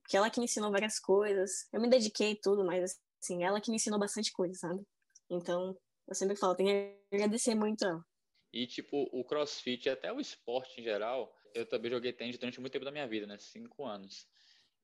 Porque 0.00 0.16
ela 0.16 0.30
que 0.30 0.38
me 0.38 0.44
ensinou 0.44 0.70
várias 0.70 0.98
coisas. 0.98 1.66
Eu 1.72 1.80
me 1.80 1.88
dediquei 1.88 2.36
tudo, 2.36 2.64
mas, 2.64 2.98
assim, 3.22 3.42
ela 3.42 3.60
que 3.60 3.70
me 3.70 3.76
ensinou 3.76 3.98
bastante 3.98 4.32
coisa, 4.32 4.54
sabe? 4.54 4.82
Então, 5.30 5.76
eu 6.06 6.14
sempre 6.14 6.36
falo, 6.36 6.54
tenho 6.54 6.68
que 6.68 7.16
agradecer 7.16 7.54
muito 7.54 7.84
ela. 7.84 8.04
E, 8.52 8.66
tipo, 8.66 9.08
o 9.12 9.24
crossfit, 9.24 9.88
até 9.88 10.12
o 10.12 10.20
esporte 10.20 10.80
em 10.80 10.84
geral, 10.84 11.34
eu 11.54 11.66
também 11.66 11.90
joguei 11.90 12.12
tênis 12.12 12.38
durante 12.38 12.60
muito 12.60 12.72
tempo 12.72 12.84
da 12.84 12.92
minha 12.92 13.08
vida, 13.08 13.26
né? 13.26 13.36
Cinco 13.38 13.84
anos. 13.84 14.28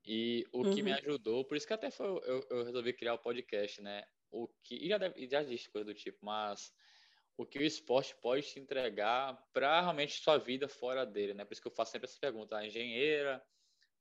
E 0.03 0.45
o 0.51 0.65
uhum. 0.65 0.75
que 0.75 0.81
me 0.81 0.91
uhum. 0.91 0.97
ajudou, 0.97 1.45
por 1.45 1.55
isso 1.55 1.67
que 1.67 1.73
até 1.73 1.91
foi, 1.91 2.07
eu, 2.07 2.45
eu 2.49 2.63
resolvi 2.65 2.91
criar 2.91 3.13
o 3.13 3.19
podcast, 3.19 3.81
né? 3.81 4.03
O 4.31 4.47
que, 4.63 4.75
e 4.75 4.87
já, 4.89 4.97
deve, 4.97 5.27
já 5.27 5.41
existe 5.41 5.69
coisa 5.69 5.85
do 5.85 5.93
tipo, 5.93 6.17
mas 6.25 6.73
o 7.41 7.45
que 7.45 7.57
o 7.57 7.63
esporte 7.63 8.15
pode 8.21 8.43
te 8.43 8.59
entregar 8.59 9.35
para 9.51 9.81
realmente 9.81 10.21
sua 10.21 10.37
vida 10.37 10.67
fora 10.67 11.05
dele, 11.05 11.33
né? 11.33 11.43
Por 11.43 11.53
isso 11.53 11.61
que 11.61 11.67
eu 11.67 11.73
faço 11.73 11.91
sempre 11.91 12.07
essa 12.07 12.19
pergunta, 12.19 12.55
a 12.55 12.65
engenheira 12.65 13.43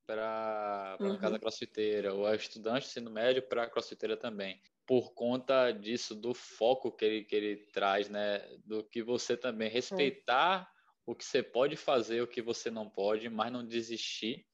para 0.07 0.99
uhum. 1.01 1.17
casa 1.19 1.39
crossfiteira, 1.39 2.13
ou 2.13 2.27
a 2.27 2.35
estudante 2.35 2.83
de 2.83 2.89
ensino 2.89 3.11
médio 3.11 3.43
para 3.43 3.71
crossfiteira 3.71 4.17
também. 4.17 4.61
Por 4.85 5.15
conta 5.15 5.71
disso, 5.71 6.15
do 6.15 6.35
foco 6.35 6.93
que 6.93 7.05
ele, 7.05 7.25
que 7.25 7.35
ele 7.35 7.57
traz, 7.73 8.11
né? 8.11 8.41
Do 8.65 8.85
que 8.85 9.03
você 9.03 9.37
também 9.37 9.71
respeitar 9.71 10.71
o 11.07 11.15
que 11.15 11.25
você 11.25 11.43
pode 11.43 11.77
fazer, 11.77 12.21
o 12.21 12.27
que 12.27 12.43
você 12.43 12.71
não 12.71 12.91
pode, 12.91 13.29
mas 13.31 13.51
não 13.51 13.67
desistir. 13.67 14.47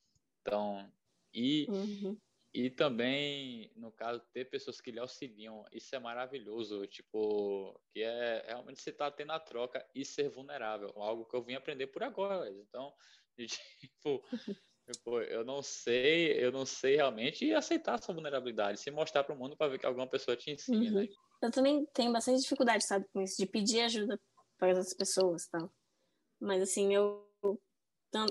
Então, 0.43 0.88
e 1.35 1.66
uhum. 1.69 2.16
E 2.56 2.70
também, 2.70 3.70
no 3.76 3.92
caso, 3.92 4.18
ter 4.32 4.46
pessoas 4.46 4.80
que 4.80 4.90
lhe 4.90 4.98
auxiliam, 4.98 5.62
isso 5.70 5.94
é 5.94 5.98
maravilhoso, 5.98 6.86
tipo, 6.86 7.78
que 7.92 8.00
é 8.02 8.46
realmente 8.46 8.80
você 8.80 8.90
tá 8.90 9.10
tendo 9.10 9.32
a 9.32 9.38
troca 9.38 9.86
e 9.94 10.06
ser 10.06 10.30
vulnerável, 10.30 10.90
algo 10.96 11.26
que 11.26 11.36
eu 11.36 11.42
vim 11.42 11.52
aprender 11.52 11.88
por 11.88 12.02
agora. 12.02 12.50
Então, 12.50 12.94
tipo, 13.78 14.25
tipo, 14.90 15.20
eu 15.20 15.44
não 15.44 15.60
sei, 15.60 16.42
eu 16.42 16.50
não 16.50 16.64
sei 16.64 16.96
realmente 16.96 17.52
aceitar 17.52 17.98
essa 17.98 18.10
vulnerabilidade, 18.10 18.80
se 18.80 18.90
mostrar 18.90 19.22
para 19.22 19.34
o 19.34 19.38
mundo 19.38 19.54
para 19.54 19.72
ver 19.72 19.78
que 19.78 19.84
alguma 19.84 20.08
pessoa 20.08 20.34
te 20.34 20.50
ensina. 20.50 21.00
Uhum. 21.00 21.08
Eu 21.42 21.50
também 21.50 21.84
tenho 21.92 22.10
bastante 22.10 22.40
dificuldade, 22.40 22.86
sabe, 22.86 23.04
com 23.12 23.21
isso, 23.21 23.36
de 23.36 23.45
pedir 23.45 23.82
ajuda 23.82 24.19
para 24.56 24.69
outras 24.69 24.95
pessoas, 24.97 25.47
tal. 25.49 25.71
Mas 26.40 26.62
assim, 26.62 26.95
eu 26.95 27.23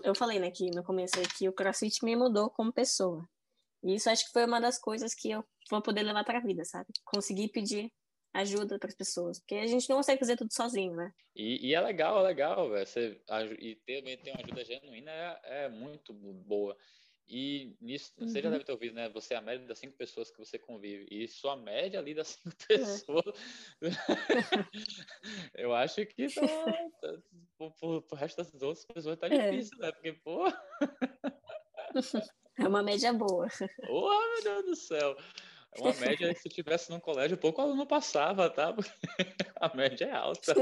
eu 0.04 0.16
falei, 0.16 0.40
né, 0.40 0.50
que 0.50 0.72
no 0.72 0.84
começo 0.84 1.20
aí 1.20 1.28
que 1.38 1.48
o 1.48 1.54
CrossFit 1.54 2.04
me 2.04 2.16
mudou 2.16 2.50
como 2.50 2.74
pessoa. 2.74 3.24
E 3.86 3.94
isso 3.94 4.10
acho 4.10 4.26
que 4.26 4.32
foi 4.32 4.46
uma 4.46 4.60
das 4.60 4.80
coisas 4.80 5.14
que 5.14 5.30
eu 5.30 5.46
vou 5.70 5.80
poder 5.80 6.02
levar 6.02 6.24
para 6.24 6.40
a 6.40 6.42
vida, 6.42 6.66
sabe? 6.66 6.88
Conseguir 7.06 7.50
pedir 7.50 7.94
ajuda 8.34 8.80
para 8.80 8.90
as 8.90 8.96
pessoas, 8.96 9.40
porque 9.40 9.56
a 9.56 9.68
gente 9.68 9.88
não 9.88 9.98
consegue 9.98 10.20
fazer 10.20 10.36
tudo 10.36 10.52
sozinho, 10.52 10.96
né? 10.96 11.14
E, 11.36 11.70
e 11.70 11.76
é 11.76 11.80
legal, 11.80 12.20
é 12.20 12.24
legal, 12.24 12.70
velho. 12.70 12.88
E 13.60 13.76
ter, 13.86 14.02
ter 14.18 14.32
uma 14.32 14.42
ajuda 14.44 14.66
genuína 14.66 15.12
é, 15.12 15.66
é 15.66 15.70
muito 15.70 16.12
boa. 16.14 16.76
E 17.28 17.76
nisso, 17.80 18.12
uhum. 18.18 18.28
você 18.28 18.42
já 18.42 18.48
uhum. 18.48 18.54
deve 18.54 18.66
ter 18.66 18.72
ouvido, 18.72 18.96
né? 18.96 19.10
Você 19.10 19.36
é 19.36 19.38
a 19.38 19.42
média 19.42 19.66
das 19.68 19.80
cinco 19.80 19.96
pessoas 19.98 20.30
que 20.30 20.38
você 20.38 20.60
convive. 20.60 21.08
E 21.10 21.28
sua 21.28 21.56
média 21.56 22.00
ali 22.00 22.14
das 22.14 22.30
cinco 22.30 22.56
é. 22.70 22.78
pessoas. 22.78 23.40
É. 25.56 25.64
eu 25.64 25.74
acho 25.74 26.06
que 26.08 26.28
tá, 26.28 26.42
tá, 27.02 27.18
pro, 27.58 27.72
pro, 27.72 28.02
pro 28.02 28.18
resto 28.18 28.38
das 28.44 28.62
outras 28.62 28.86
pessoas 28.86 29.18
tá 29.18 29.28
é. 29.28 29.52
difícil, 29.52 29.78
né? 29.78 29.92
Porque, 29.92 30.14
pô. 30.14 30.46
É 32.58 32.68
uma 32.68 32.84
média 32.84 33.12
boa. 33.14 33.48
Oh, 33.90 34.10
meu 34.10 34.44
Deus 34.44 34.66
do 34.66 34.76
céu. 34.76 35.16
É 35.74 35.82
uma 35.82 35.94
média 35.94 36.34
que 36.34 36.40
se 36.40 36.50
tivesse 36.50 36.90
num 36.90 37.00
colégio, 37.00 37.38
pouco 37.38 37.62
aluno 37.62 37.86
passava, 37.86 38.50
tá? 38.50 38.72
Porque 38.72 38.90
a 39.60 39.76
média 39.76 40.06
é 40.06 40.12
alta. 40.12 40.54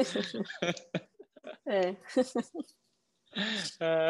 É. 1.66 1.96
É, 3.80 4.10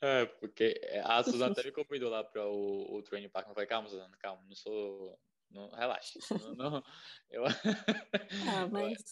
é, 0.00 0.26
porque 0.26 0.80
a 1.02 1.20
Suzana 1.24 1.50
até 1.52 1.64
me 1.64 1.72
convidou 1.72 2.08
lá 2.08 2.22
para 2.22 2.46
o, 2.46 2.96
o 2.96 3.02
training 3.02 3.28
park. 3.28 3.48
Eu 3.48 3.54
falei, 3.54 3.66
calma, 3.68 3.88
Suzana, 3.88 4.16
calma, 4.18 4.40
não 4.46 4.54
sou. 4.54 5.18
Não, 5.50 5.68
relaxa. 5.70 6.16
Não, 6.56 6.70
não, 6.70 6.84
eu... 7.28 7.44
Ah, 7.44 8.68
mas 8.70 9.02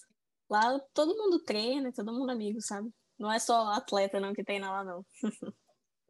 lá 0.48 0.78
todo 0.94 1.16
mundo 1.16 1.42
treina, 1.42 1.92
todo 1.92 2.12
mundo 2.12 2.30
amigo, 2.30 2.60
sabe? 2.60 2.92
Não 3.18 3.32
é 3.32 3.40
só 3.40 3.72
atleta 3.72 4.20
não 4.20 4.32
que 4.32 4.44
treina 4.44 4.70
lá, 4.70 4.84
não. 4.84 5.04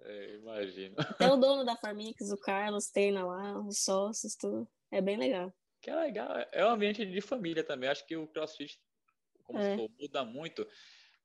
É, 0.00 0.34
imagino. 0.36 0.94
Até 0.98 1.30
o 1.30 1.36
dono 1.36 1.64
da 1.64 1.76
Farmix, 1.76 2.30
o 2.30 2.38
Carlos, 2.38 2.90
treina 2.90 3.24
lá, 3.24 3.58
os 3.60 3.78
sócios, 3.78 4.34
tudo. 4.36 4.68
É 4.90 5.00
bem 5.00 5.16
legal. 5.16 5.52
Que 5.80 5.90
é 5.90 5.96
legal. 5.96 6.28
É 6.52 6.64
um 6.64 6.70
ambiente 6.70 7.04
de 7.04 7.20
família 7.20 7.64
também. 7.64 7.88
Acho 7.88 8.06
que 8.06 8.16
o 8.16 8.26
CrossFit, 8.26 8.80
como 9.44 9.58
é. 9.58 9.70
falou, 9.70 9.90
muda 9.98 10.24
muito, 10.24 10.66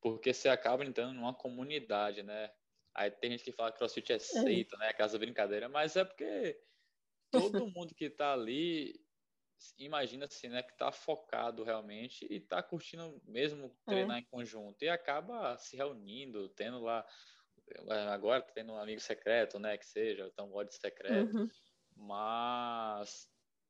porque 0.01 0.33
você 0.33 0.49
acaba 0.49 0.85
entrando 0.85 1.13
numa 1.13 1.33
comunidade, 1.33 2.23
né? 2.23 2.51
Aí 2.95 3.09
tem 3.09 3.31
gente 3.31 3.43
que 3.43 3.51
fala 3.51 3.71
que 3.71 3.77
CrossFit 3.77 4.11
é, 4.11 4.15
é. 4.15 4.19
seita, 4.19 4.75
é. 4.75 4.79
né? 4.79 4.93
Casa 4.93 5.17
brincadeira, 5.17 5.69
mas 5.69 5.95
é 5.95 6.03
porque 6.03 6.59
todo 7.31 7.67
mundo 7.73 7.95
que 7.95 8.09
tá 8.09 8.33
ali 8.33 9.01
imagina 9.77 10.25
assim, 10.25 10.49
né, 10.49 10.61
que 10.61 10.75
tá 10.77 10.91
focado 10.91 11.63
realmente 11.63 12.27
e 12.29 12.39
tá 12.39 12.61
curtindo 12.61 13.21
mesmo 13.25 13.69
treinar 13.85 14.17
é. 14.17 14.19
em 14.19 14.25
conjunto 14.25 14.83
e 14.83 14.89
acaba 14.89 15.57
se 15.57 15.77
reunindo, 15.77 16.49
tendo 16.49 16.81
lá 16.81 17.05
agora 18.11 18.41
tendo 18.53 18.73
um 18.73 18.77
amigo 18.77 19.01
secreto, 19.01 19.59
né, 19.59 19.77
que 19.77 19.85
seja, 19.85 20.29
então 20.31 20.51
ódio 20.53 20.73
secreto, 20.73 21.35
uhum. 21.35 21.49
mas 21.95 23.27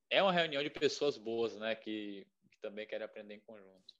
é 0.09 0.21
uma 0.21 0.31
reunião 0.31 0.63
de 0.63 0.69
pessoas 0.69 1.17
boas, 1.17 1.55
né, 1.57 1.75
que, 1.75 2.27
que 2.51 2.59
também 2.61 2.87
querem 2.87 3.05
aprender 3.05 3.35
em 3.35 3.41
conjunto. 3.41 3.93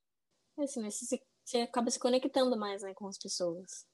É 0.60 0.63
assim, 0.63 0.84
você, 0.84 1.19
você 1.43 1.58
acaba 1.62 1.89
se 1.89 1.99
conectando 1.99 2.58
mais, 2.58 2.84
né, 2.84 2.93
com 2.93 3.08
as 3.08 3.17
pessoas. 3.17 3.88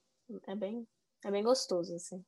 É 0.48 0.56
bem, 0.56 0.88
é 1.24 1.32
bem 1.32 1.44
gostoso, 1.44 1.96
assim. 1.96 2.24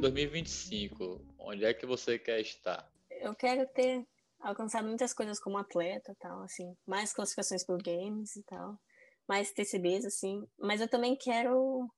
2025, 0.00 1.24
onde 1.38 1.64
é 1.64 1.72
que 1.72 1.86
você 1.86 2.18
quer 2.18 2.40
estar? 2.40 2.92
Eu 3.10 3.34
quero 3.34 3.66
ter 3.68 4.06
alcançado 4.40 4.86
muitas 4.86 5.14
coisas 5.14 5.40
como 5.40 5.56
atleta, 5.56 6.14
tal, 6.18 6.42
assim, 6.42 6.76
mais 6.86 7.12
classificações 7.14 7.64
por 7.64 7.82
games 7.82 8.36
e 8.36 8.42
tal 8.42 8.78
mais 9.28 9.52
TCBs, 9.52 10.04
assim. 10.04 10.46
Mas 10.58 10.80
eu 10.80 10.88
também 10.88 11.16
quero 11.16 11.88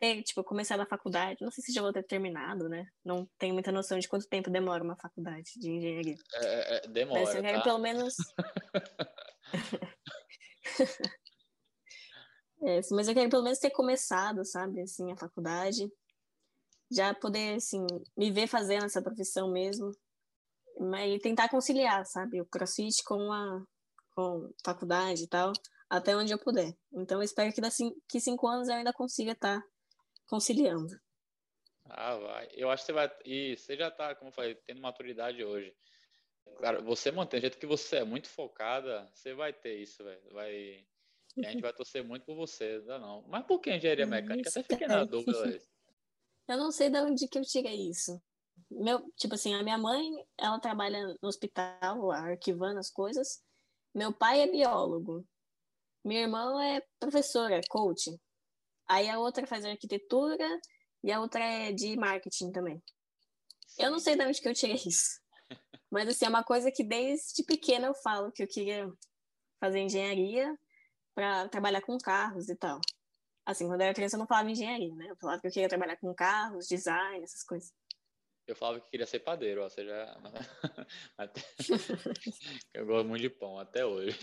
ter, 0.00 0.22
tipo, 0.22 0.42
começar 0.44 0.76
na 0.76 0.86
faculdade. 0.86 1.42
Não 1.42 1.50
sei 1.50 1.64
se 1.64 1.72
já 1.72 1.82
vou 1.82 1.92
ter 1.92 2.02
terminado, 2.04 2.68
né? 2.68 2.86
Não 3.04 3.28
tenho 3.38 3.54
muita 3.54 3.72
noção 3.72 3.98
de 3.98 4.08
quanto 4.08 4.28
tempo 4.28 4.50
demora 4.50 4.82
uma 4.82 4.96
faculdade 4.96 5.52
de 5.56 5.70
engenharia. 5.70 6.16
É, 6.34 6.46
é, 6.46 6.76
é 6.76 6.88
demora. 6.88 7.20
Mas 7.20 7.34
eu 7.34 7.42
quero 7.42 7.58
tá? 7.58 7.64
pelo 7.64 7.78
menos. 7.78 8.14
é, 12.66 12.80
mas 12.90 13.08
eu 13.08 13.14
quero 13.14 13.30
pelo 13.30 13.44
menos 13.44 13.58
ter 13.58 13.70
começado, 13.70 14.44
sabe, 14.44 14.80
assim, 14.80 15.12
a 15.12 15.16
faculdade. 15.16 15.90
Já 16.90 17.14
poder, 17.14 17.56
assim, 17.56 17.86
me 18.16 18.30
ver 18.30 18.46
fazendo 18.46 18.84
essa 18.84 19.02
profissão 19.02 19.50
mesmo. 19.50 19.90
E 21.06 21.18
tentar 21.20 21.48
conciliar, 21.48 22.04
sabe, 22.04 22.40
o 22.40 22.46
crossfit 22.46 23.02
com 23.04 23.32
a 23.32 23.62
com 24.16 24.48
faculdade 24.64 25.24
e 25.24 25.28
tal 25.28 25.52
até 25.96 26.16
onde 26.16 26.32
eu 26.32 26.38
puder. 26.38 26.76
Então, 26.92 27.18
eu 27.18 27.22
espero 27.22 27.52
que 27.52 27.60
daqui 27.60 27.90
que 28.08 28.20
cinco 28.20 28.46
anos 28.46 28.68
eu 28.68 28.74
ainda 28.74 28.92
consiga 28.92 29.32
estar 29.32 29.60
tá 29.60 29.66
conciliando. 30.26 30.94
Ah, 31.86 32.16
vai. 32.16 32.48
Eu 32.52 32.70
acho 32.70 32.82
que 32.82 32.86
você 32.86 32.92
vai. 32.92 33.10
E 33.24 33.56
você 33.56 33.76
já 33.76 33.88
está, 33.88 34.14
como 34.14 34.28
eu 34.28 34.32
falei, 34.32 34.54
tendo 34.54 34.80
maturidade 34.80 35.44
hoje. 35.44 35.74
Claro, 36.58 36.84
você 36.84 37.10
mantém 37.10 37.38
o 37.38 37.40
jeito 37.40 37.58
que 37.58 37.66
você 37.66 37.96
é 37.96 38.04
muito 38.04 38.28
focada, 38.28 39.10
você 39.14 39.34
vai 39.34 39.52
ter 39.52 39.76
isso, 39.76 40.02
velho. 40.04 40.22
Vai. 40.32 40.86
A 41.38 41.50
gente 41.50 41.62
vai 41.62 41.72
torcer 41.72 42.04
muito 42.04 42.24
por 42.24 42.36
você, 42.36 42.80
não, 42.86 42.98
não. 42.98 43.24
Mas 43.28 43.44
por 43.44 43.60
que 43.60 43.74
engenharia 43.74 44.06
mecânica? 44.06 44.48
Até 44.48 44.62
fiquei 44.62 44.86
na 44.86 45.04
dúvida. 45.04 45.58
Eu 46.46 46.58
não 46.58 46.70
sei 46.70 46.90
de 46.90 46.98
onde 47.00 47.26
que 47.26 47.38
eu 47.38 47.42
tirei 47.42 47.88
isso. 47.88 48.22
Meu, 48.70 49.10
tipo 49.16 49.34
assim, 49.34 49.54
a 49.54 49.62
minha 49.62 49.78
mãe, 49.78 50.02
ela 50.38 50.60
trabalha 50.60 51.16
no 51.20 51.28
hospital, 51.28 52.12
arquivando 52.12 52.78
as 52.78 52.90
coisas. 52.90 53.42
Meu 53.94 54.12
pai 54.12 54.42
é 54.42 54.50
biólogo. 54.50 55.26
Minha 56.04 56.22
irmã 56.22 56.62
é 56.62 56.82
professora, 57.00 57.60
coach. 57.68 58.14
Aí 58.86 59.08
a 59.08 59.18
outra 59.18 59.46
faz 59.46 59.64
arquitetura 59.64 60.46
e 61.02 61.10
a 61.10 61.20
outra 61.20 61.42
é 61.42 61.72
de 61.72 61.96
marketing 61.96 62.52
também. 62.52 62.82
Eu 63.78 63.90
não 63.90 63.98
sei 63.98 64.14
de 64.14 64.24
onde 64.24 64.40
que 64.40 64.48
eu 64.48 64.54
tirei 64.54 64.76
isso. 64.76 65.20
Mas 65.90 66.08
assim, 66.08 66.26
é 66.26 66.28
uma 66.28 66.44
coisa 66.44 66.70
que 66.70 66.84
desde 66.84 67.42
pequena 67.44 67.86
eu 67.86 67.94
falo 67.94 68.30
que 68.30 68.42
eu 68.42 68.46
queria 68.46 68.92
fazer 69.58 69.80
engenharia 69.80 70.54
para 71.14 71.48
trabalhar 71.48 71.80
com 71.80 71.96
carros 71.96 72.48
e 72.48 72.56
tal. 72.56 72.80
Assim, 73.46 73.66
quando 73.66 73.80
eu 73.80 73.86
era 73.86 73.94
criança 73.94 74.16
eu 74.16 74.20
não 74.20 74.26
falava 74.26 74.50
engenharia, 74.50 74.94
né? 74.94 75.06
Eu 75.08 75.16
falava 75.16 75.40
que 75.40 75.46
eu 75.46 75.52
queria 75.52 75.68
trabalhar 75.68 75.96
com 75.96 76.14
carros, 76.14 76.66
design, 76.66 77.22
essas 77.22 77.42
coisas. 77.42 77.72
Eu 78.46 78.54
falava 78.54 78.80
que 78.80 78.90
queria 78.90 79.06
ser 79.06 79.20
padeiro, 79.20 79.62
ou 79.62 79.70
seja, 79.70 80.14
eu 82.74 82.84
gosto 82.84 83.08
muito 83.08 83.22
de 83.22 83.30
pão 83.30 83.58
até 83.58 83.86
hoje. 83.86 84.18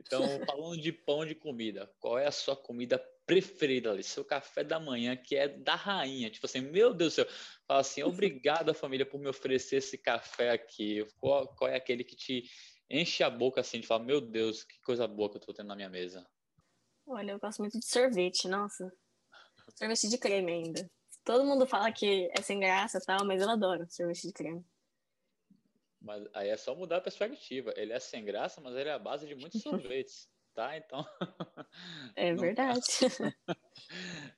Então, 0.00 0.22
falando 0.46 0.80
de 0.80 0.92
pão 0.92 1.26
de 1.26 1.34
comida, 1.34 1.90
qual 1.98 2.18
é 2.18 2.26
a 2.26 2.32
sua 2.32 2.56
comida 2.56 2.98
preferida 3.26 3.90
ali? 3.90 4.02
Seu 4.02 4.24
café 4.24 4.62
da 4.62 4.78
manhã, 4.78 5.16
que 5.16 5.36
é 5.36 5.48
da 5.48 5.74
rainha. 5.74 6.30
Tipo 6.30 6.46
assim, 6.46 6.60
meu 6.60 6.94
Deus 6.94 7.12
do 7.12 7.16
céu. 7.16 7.26
Fala 7.66 7.80
assim, 7.80 8.02
obrigado, 8.02 8.72
família, 8.72 9.04
por 9.04 9.20
me 9.20 9.28
oferecer 9.28 9.76
esse 9.76 9.98
café 9.98 10.50
aqui. 10.50 11.06
Qual, 11.20 11.48
qual 11.54 11.70
é 11.70 11.76
aquele 11.76 12.04
que 12.04 12.16
te 12.16 12.44
enche 12.88 13.22
a 13.22 13.28
boca 13.28 13.60
assim, 13.60 13.80
de 13.80 13.86
falar, 13.86 14.04
meu 14.04 14.20
Deus, 14.20 14.64
que 14.64 14.80
coisa 14.80 15.06
boa 15.06 15.30
que 15.30 15.36
eu 15.36 15.40
tô 15.40 15.52
tendo 15.52 15.66
na 15.66 15.76
minha 15.76 15.90
mesa? 15.90 16.26
Olha, 17.06 17.32
eu 17.32 17.38
gosto 17.38 17.58
muito 17.60 17.78
de 17.78 17.86
sorvete, 17.86 18.48
nossa. 18.48 18.90
Sorvete 19.76 20.08
de 20.08 20.18
creme 20.18 20.52
ainda. 20.52 20.90
Todo 21.24 21.44
mundo 21.44 21.66
fala 21.66 21.92
que 21.92 22.30
é 22.36 22.40
sem 22.40 22.58
graça 22.60 22.98
e 22.98 23.04
tal, 23.04 23.26
mas 23.26 23.42
eu 23.42 23.50
adoro 23.50 23.86
sorvete 23.90 24.26
de 24.26 24.32
creme. 24.32 24.64
Mas 26.00 26.24
aí 26.32 26.48
é 26.48 26.56
só 26.56 26.74
mudar 26.74 26.98
a 26.98 27.00
perspectiva. 27.00 27.72
Ele 27.76 27.92
é 27.92 27.98
sem 27.98 28.24
graça, 28.24 28.60
mas 28.60 28.74
ele 28.76 28.88
é 28.88 28.92
a 28.92 28.98
base 28.98 29.26
de 29.26 29.34
muitos 29.34 29.60
sorvetes, 29.62 30.28
tá? 30.54 30.76
Então. 30.76 31.04
É 32.14 32.34
verdade. 32.34 32.82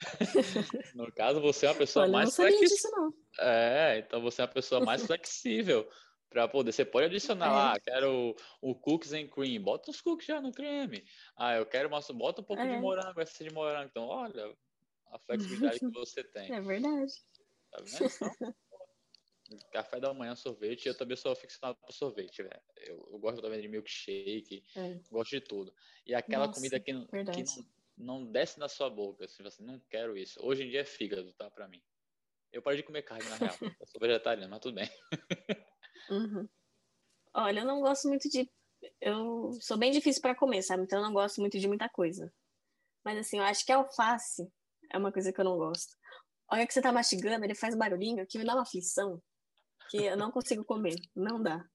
no 0.94 1.12
caso, 1.12 1.40
você 1.40 1.66
é 1.66 1.70
uma 1.70 1.75
pessoa 1.77 2.05
Olha, 2.05 2.12
mais 2.12 2.35
flexível. 2.35 3.14
É, 3.38 3.99
então 3.99 4.20
você 4.20 4.40
é 4.40 4.44
uma 4.44 4.53
pessoa 4.53 4.85
mais 4.85 5.05
flexível 5.05 5.88
para 6.31 6.49
poder. 6.49 6.73
Você 6.73 6.85
pode 6.85 7.07
adicionar 7.07 7.46
é. 7.46 7.51
lá, 7.51 7.81
quero 7.81 8.37
o, 8.62 8.70
o, 8.70 8.75
cookies 8.75 9.12
and 9.12 9.29
cream, 9.29 9.62
bota 9.62 9.90
os 9.90 10.01
cookies 10.01 10.27
já 10.27 10.40
no 10.40 10.53
creme. 10.53 11.05
Ah, 11.37 11.57
eu 11.57 11.66
quero 11.66 11.88
uma, 11.88 12.01
bota 12.14 12.40
um 12.40 12.44
pouco 12.44 12.62
é. 12.62 12.75
de 12.75 12.81
morango, 12.81 13.20
essa 13.20 13.44
de 13.44 13.53
morango. 13.53 13.88
Então, 13.90 14.07
olha 14.07 14.57
a 15.11 15.18
flexibilidade 15.18 15.81
que 15.81 15.90
você 15.90 16.25
tem. 16.25 16.53
É 16.55 16.61
verdade. 16.61 17.12
Tá 17.70 17.83
vendo? 17.83 18.12
Então, 18.14 18.55
Café 19.72 19.98
da 19.98 20.14
manhã, 20.14 20.34
sorvete. 20.34 20.86
Eu 20.86 20.96
também 20.96 21.16
sou 21.16 21.32
aficionado 21.32 21.76
por 21.78 21.92
sorvete, 21.92 22.42
velho. 22.42 22.60
Eu, 22.76 23.08
eu, 23.12 23.18
gosto 23.18 23.42
também 23.42 23.60
de 23.60 23.68
milkshake, 23.68 24.64
é. 24.76 25.00
gosto 25.10 25.30
de 25.30 25.40
tudo. 25.40 25.74
E 26.06 26.14
aquela 26.14 26.46
Nossa, 26.46 26.58
comida 26.58 26.78
que, 26.78 26.92
que 27.32 27.42
não, 27.42 27.66
não, 27.96 28.24
desce 28.24 28.58
na 28.60 28.68
sua 28.68 28.88
boca, 28.88 29.24
assim, 29.24 29.42
você 29.42 29.62
não 29.62 29.80
quero 29.90 30.16
isso. 30.16 30.38
Hoje 30.44 30.64
em 30.64 30.70
dia 30.70 30.80
é 30.80 30.84
fígado, 30.84 31.32
tá? 31.32 31.50
Pra 31.50 31.66
mim. 31.66 31.82
Eu 32.52 32.62
parei 32.62 32.80
de 32.80 32.86
comer 32.86 33.02
carne, 33.02 33.28
na 33.28 33.36
real. 33.36 33.56
Eu 33.80 33.86
sou 33.86 34.00
vegetariano, 34.00 34.50
mas 34.50 34.60
tudo 34.60 34.74
bem. 34.74 34.90
Uhum. 36.10 36.48
Olha, 37.34 37.60
eu 37.60 37.64
não 37.64 37.80
gosto 37.80 38.08
muito 38.08 38.28
de. 38.28 38.50
Eu 39.00 39.52
sou 39.60 39.78
bem 39.78 39.92
difícil 39.92 40.20
para 40.20 40.34
comer, 40.34 40.62
sabe? 40.62 40.82
Então 40.82 40.98
eu 40.98 41.04
não 41.04 41.12
gosto 41.12 41.40
muito 41.40 41.58
de 41.58 41.68
muita 41.68 41.88
coisa. 41.88 42.32
Mas 43.04 43.18
assim, 43.18 43.38
eu 43.38 43.44
acho 43.44 43.64
que 43.64 43.70
alface 43.70 44.50
é 44.90 44.98
uma 44.98 45.12
coisa 45.12 45.32
que 45.32 45.40
eu 45.40 45.44
não 45.44 45.56
gosto. 45.56 45.96
Olha 46.50 46.66
que 46.66 46.74
você 46.74 46.82
tá 46.82 46.90
mastigando, 46.90 47.44
ele 47.44 47.54
faz 47.54 47.76
barulhinho 47.76 48.26
que 48.26 48.38
me 48.38 48.44
dá 48.44 48.54
uma 48.54 48.62
aflição 48.62 49.22
que 49.90 49.98
eu 49.98 50.16
não 50.16 50.31
consigo 50.31 50.64
comer. 50.64 50.96
Não 51.14 51.42
dá. 51.42 51.68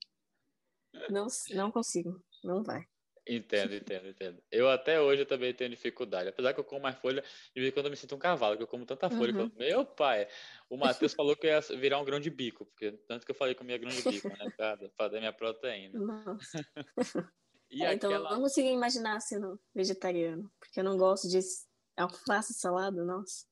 Não, 1.10 1.28
não 1.51 1.69
consigo. 1.69 2.23
Não 2.43 2.63
vai. 2.63 2.88
Entendo, 3.28 3.73
entendo, 3.73 4.08
entendo. 4.08 4.43
Eu 4.51 4.69
até 4.69 5.01
hoje 5.01 5.23
eu 5.23 5.25
também 5.25 5.51
tenho 5.51 5.71
dificuldade. 5.71 6.30
Apesar 6.30 6.54
que 6.54 6.60
eu 6.60 6.63
como 6.63 6.84
mais 6.84 6.95
folha, 6.95 7.23
de 7.23 7.60
vez 7.60 7.71
em 7.71 7.71
quando 7.73 7.88
eu 7.88 7.89
me 7.89 7.97
sinto 7.97 8.15
um 8.15 8.19
cavalo, 8.19 8.56
que 8.56 8.62
eu 8.62 8.67
como 8.67 8.86
tanta 8.86 9.10
folha. 9.10 9.34
Uhum. 9.34 9.51
Eu, 9.58 9.78
meu 9.80 9.86
pai, 9.86 10.28
o 10.69 10.78
Matheus 10.78 11.13
falou 11.13 11.36
que 11.36 11.47
eu 11.47 11.51
ia 11.51 11.60
virar 11.80 11.99
um 11.99 12.06
grão 12.06 12.19
de 12.19 12.30
bico, 12.30 12.65
porque 12.65 12.91
tanto 13.08 13.25
que 13.25 13.32
eu 13.32 13.36
falei 13.36 13.56
que 13.56 13.60
eu 13.60 13.63
comia 13.63 13.80
grão 13.80 13.89
de 13.89 14.04
bico, 14.04 14.30
né? 14.30 14.54
Pra 14.56 14.78
fazer 14.95 15.17
minha 15.19 15.34
proteína. 15.34 15.99
Nossa. 15.99 16.67
e 17.71 17.84
é, 17.84 17.95
Então 17.95 18.12
eu 18.12 18.23
não 18.23 18.41
consigo 18.41 18.67
imaginar 18.67 19.19
sendo 19.21 19.60
vegetariano, 19.73 20.51
porque 20.60 20.80
eu 20.80 20.84
não 20.84 20.95
gosto 20.95 21.28
de 21.28 21.39
alface 21.97 22.54
salada, 22.54 23.04
nossa. 23.04 23.47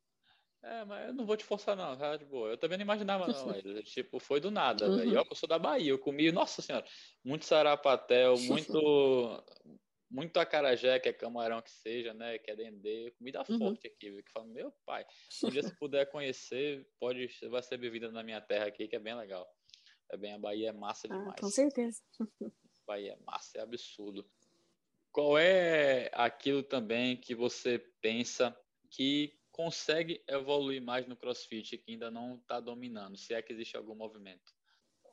É, 0.63 0.85
mas 0.85 1.07
eu 1.07 1.13
não 1.13 1.25
vou 1.25 1.35
te 1.35 1.43
forçar, 1.43 1.75
não, 1.75 1.97
tá? 1.97 2.15
De 2.15 2.23
boa. 2.23 2.49
Eu 2.49 2.57
também 2.57 2.77
não 2.77 2.83
imaginava, 2.83 3.27
não, 3.27 3.33
mas, 3.47 3.89
tipo, 3.89 4.17
foi 4.17 4.39
do 4.39 4.49
nada, 4.49 4.87
uhum. 4.87 4.97
velho. 4.97 5.15
Eu, 5.17 5.25
eu 5.29 5.35
sou 5.35 5.47
da 5.47 5.59
Bahia, 5.59 5.91
eu 5.91 5.99
comi, 5.99 6.31
nossa 6.31 6.61
senhora, 6.61 6.85
muito 7.23 7.43
sarapatel, 7.43 8.37
muito, 8.39 9.43
muito 10.09 10.37
acarajé, 10.37 10.99
que 10.99 11.09
é 11.09 11.13
camarão 11.13 11.61
que 11.61 11.69
seja, 11.69 12.13
né? 12.13 12.37
Que 12.37 12.51
é 12.51 12.55
dendê, 12.55 13.11
comida 13.17 13.43
uhum. 13.49 13.57
forte 13.57 13.87
aqui, 13.87 14.09
viu? 14.09 14.23
Que 14.23 14.31
fala, 14.31 14.45
meu 14.45 14.73
pai, 14.85 15.05
um 15.43 15.49
dia 15.49 15.63
se 15.63 15.75
puder 15.75 16.09
conhecer, 16.09 16.87
pode, 16.97 17.27
vai 17.49 17.61
ser 17.61 17.77
bebida 17.77 18.09
na 18.09 18.23
minha 18.23 18.39
terra 18.39 18.67
aqui, 18.67 18.87
que 18.87 18.95
é 18.95 18.99
bem 18.99 19.15
legal. 19.15 19.45
É 20.09 20.15
bem, 20.15 20.33
a 20.33 20.39
Bahia 20.39 20.69
é 20.69 20.71
massa 20.71 21.07
ah, 21.11 21.17
demais. 21.17 21.39
com 21.41 21.49
certeza. 21.49 22.01
Bahia 22.87 23.13
é 23.13 23.25
massa, 23.25 23.57
é 23.57 23.61
absurdo. 23.61 24.25
Qual 25.11 25.37
é 25.37 26.09
aquilo 26.13 26.63
também 26.63 27.17
que 27.17 27.35
você 27.35 27.79
pensa 28.01 28.57
que 28.89 29.37
consegue 29.53 30.21
evoluir 30.27 30.81
mais 30.81 31.07
no 31.07 31.15
CrossFit 31.15 31.77
que 31.77 31.91
ainda 31.91 32.11
não 32.11 32.35
está 32.35 32.59
dominando, 32.59 33.15
se 33.15 33.33
é 33.33 33.41
que 33.41 33.53
existe 33.53 33.77
algum 33.77 33.95
movimento? 33.95 34.51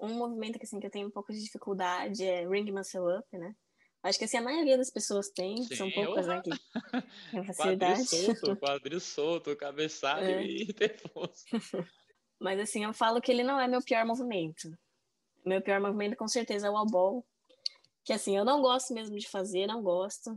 Um 0.00 0.14
movimento 0.14 0.58
que, 0.58 0.64
assim, 0.64 0.80
que 0.80 0.86
eu 0.86 0.90
tenho 0.90 1.06
um 1.06 1.10
pouco 1.10 1.30
de 1.30 1.40
dificuldade 1.40 2.24
é 2.24 2.48
Ring 2.48 2.72
Muscle 2.72 3.18
Up, 3.18 3.38
né? 3.38 3.54
Acho 4.02 4.18
que 4.18 4.24
assim, 4.24 4.38
a 4.38 4.42
maioria 4.42 4.78
das 4.78 4.90
pessoas 4.90 5.28
tem, 5.28 5.62
Sim, 5.62 5.76
são 5.76 5.90
poucas, 5.90 6.26
né, 6.26 6.40
que 6.42 6.50
tem 7.30 7.44
facilidade. 7.44 8.06
Quadril 8.06 8.34
solto, 8.34 8.56
quadril 8.56 9.00
solto, 9.00 9.56
cabeçalho 9.56 10.26
é. 10.26 10.42
e 10.42 10.72
ter 10.72 10.98
força. 10.98 11.44
Mas 12.40 12.58
assim, 12.58 12.84
eu 12.84 12.94
falo 12.94 13.20
que 13.20 13.30
ele 13.30 13.42
não 13.42 13.60
é 13.60 13.68
meu 13.68 13.82
pior 13.82 14.06
movimento. 14.06 14.70
Meu 15.44 15.60
pior 15.60 15.80
movimento, 15.80 16.16
com 16.16 16.26
certeza, 16.26 16.66
é 16.66 16.70
o 16.70 16.72
wall 16.72 16.86
ball. 16.86 17.26
Que 18.02 18.14
assim, 18.14 18.34
eu 18.34 18.44
não 18.44 18.62
gosto 18.62 18.94
mesmo 18.94 19.18
de 19.18 19.28
fazer, 19.28 19.66
não 19.66 19.82
gosto. 19.82 20.34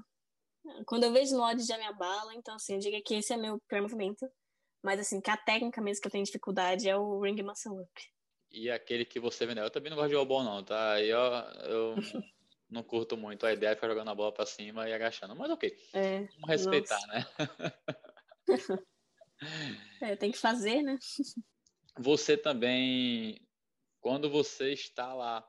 Quando 0.85 1.03
eu 1.03 1.11
vejo 1.11 1.39
ódio 1.39 1.65
já 1.65 1.77
me 1.77 1.85
abala, 1.85 2.33
então 2.35 2.55
assim, 2.55 2.73
eu 2.73 2.79
diria 2.79 3.01
que 3.03 3.15
esse 3.15 3.33
é 3.33 3.37
meu 3.37 3.59
pior 3.67 3.81
movimento. 3.81 4.29
Mas 4.81 4.99
assim, 4.99 5.21
que 5.21 5.29
a 5.29 5.37
técnica 5.37 5.81
mesmo 5.81 6.01
que 6.01 6.07
eu 6.07 6.11
tenho 6.11 6.25
dificuldade 6.25 6.89
é 6.89 6.95
o 6.95 7.21
ring 7.21 7.41
muscle 7.41 7.81
up. 7.81 8.13
E 8.51 8.69
aquele 8.69 9.05
que 9.05 9.19
você 9.19 9.45
vendeu, 9.45 9.63
eu 9.63 9.71
também 9.71 9.89
não 9.89 9.97
gosto 9.97 10.09
de 10.09 10.15
wall 10.15 10.43
não, 10.43 10.63
tá? 10.63 10.93
Aí 10.93 11.09
eu, 11.09 11.19
eu 11.19 11.95
não 12.69 12.83
curto 12.83 13.17
muito 13.17 13.45
a 13.45 13.53
ideia 13.53 13.71
de 13.71 13.75
ficar 13.75 13.87
jogando 13.87 14.09
a 14.09 14.15
bola 14.15 14.31
pra 14.31 14.45
cima 14.45 14.87
e 14.87 14.93
agachando, 14.93 15.35
mas 15.35 15.49
ok. 15.49 15.75
É, 15.93 16.19
Vamos 16.19 16.49
respeitar, 16.49 16.99
nossa. 17.07 17.07
né? 17.07 17.25
é, 20.01 20.15
tem 20.15 20.31
que 20.31 20.37
fazer, 20.37 20.81
né? 20.83 20.97
Você 21.99 22.35
também, 22.35 23.47
quando 24.01 24.27
você 24.27 24.73
está 24.73 25.13
lá 25.13 25.47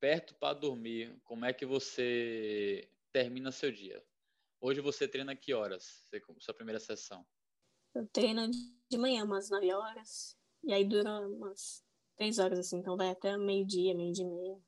perto 0.00 0.34
para 0.36 0.54
dormir, 0.54 1.20
como 1.22 1.44
é 1.44 1.52
que 1.52 1.66
você 1.66 2.88
termina 3.12 3.52
seu 3.52 3.70
dia? 3.70 4.02
Hoje 4.60 4.80
você 4.80 5.06
treina 5.06 5.36
que 5.36 5.52
horas? 5.52 6.06
Sua 6.40 6.54
primeira 6.54 6.80
sessão? 6.80 7.26
Eu 7.94 8.06
treino 8.08 8.50
de 8.90 8.98
manhã, 8.98 9.24
umas 9.24 9.50
9 9.50 9.72
horas. 9.72 10.36
E 10.64 10.72
aí 10.72 10.84
dura 10.84 11.20
umas 11.28 11.84
3 12.16 12.38
horas, 12.38 12.58
assim. 12.58 12.78
Então 12.78 12.96
vai 12.96 13.10
até 13.10 13.36
meio-dia, 13.36 13.94
meio-dia 13.94 14.24
e 14.24 14.28
meia. 14.28 14.60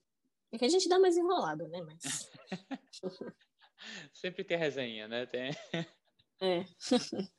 É 0.52 0.58
que 0.58 0.64
a 0.64 0.68
gente 0.68 0.88
dá 0.88 0.98
mais 0.98 1.16
enrolado, 1.16 1.68
né? 1.68 1.80
Mas. 1.82 2.30
Sempre 4.12 4.44
tem 4.44 4.56
a 4.56 4.60
resenha, 4.60 5.08
né? 5.08 5.26
Tem... 5.26 5.50
É. 6.40 6.64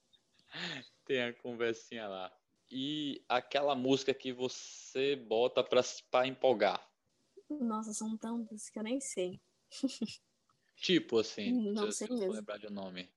tem 1.06 1.24
a 1.24 1.34
conversinha 1.34 2.06
lá. 2.06 2.38
E 2.70 3.24
aquela 3.30 3.74
música 3.74 4.14
que 4.14 4.34
você 4.34 5.16
bota 5.16 5.64
pra, 5.64 5.82
pra 6.12 6.28
empolgar? 6.28 6.86
Nossa, 7.50 7.94
são 7.94 8.18
tantas 8.18 8.70
que 8.70 8.78
eu 8.78 8.84
nem 8.84 9.00
sei. 9.00 9.42
Tipo 10.80 11.20
assim, 11.20 11.52
não 11.74 11.92
se, 11.92 12.08
sei 12.08 12.18
se 12.18 12.28
lembrar 12.28 12.58
de 12.58 12.68
um 12.68 12.72
nome. 12.72 13.10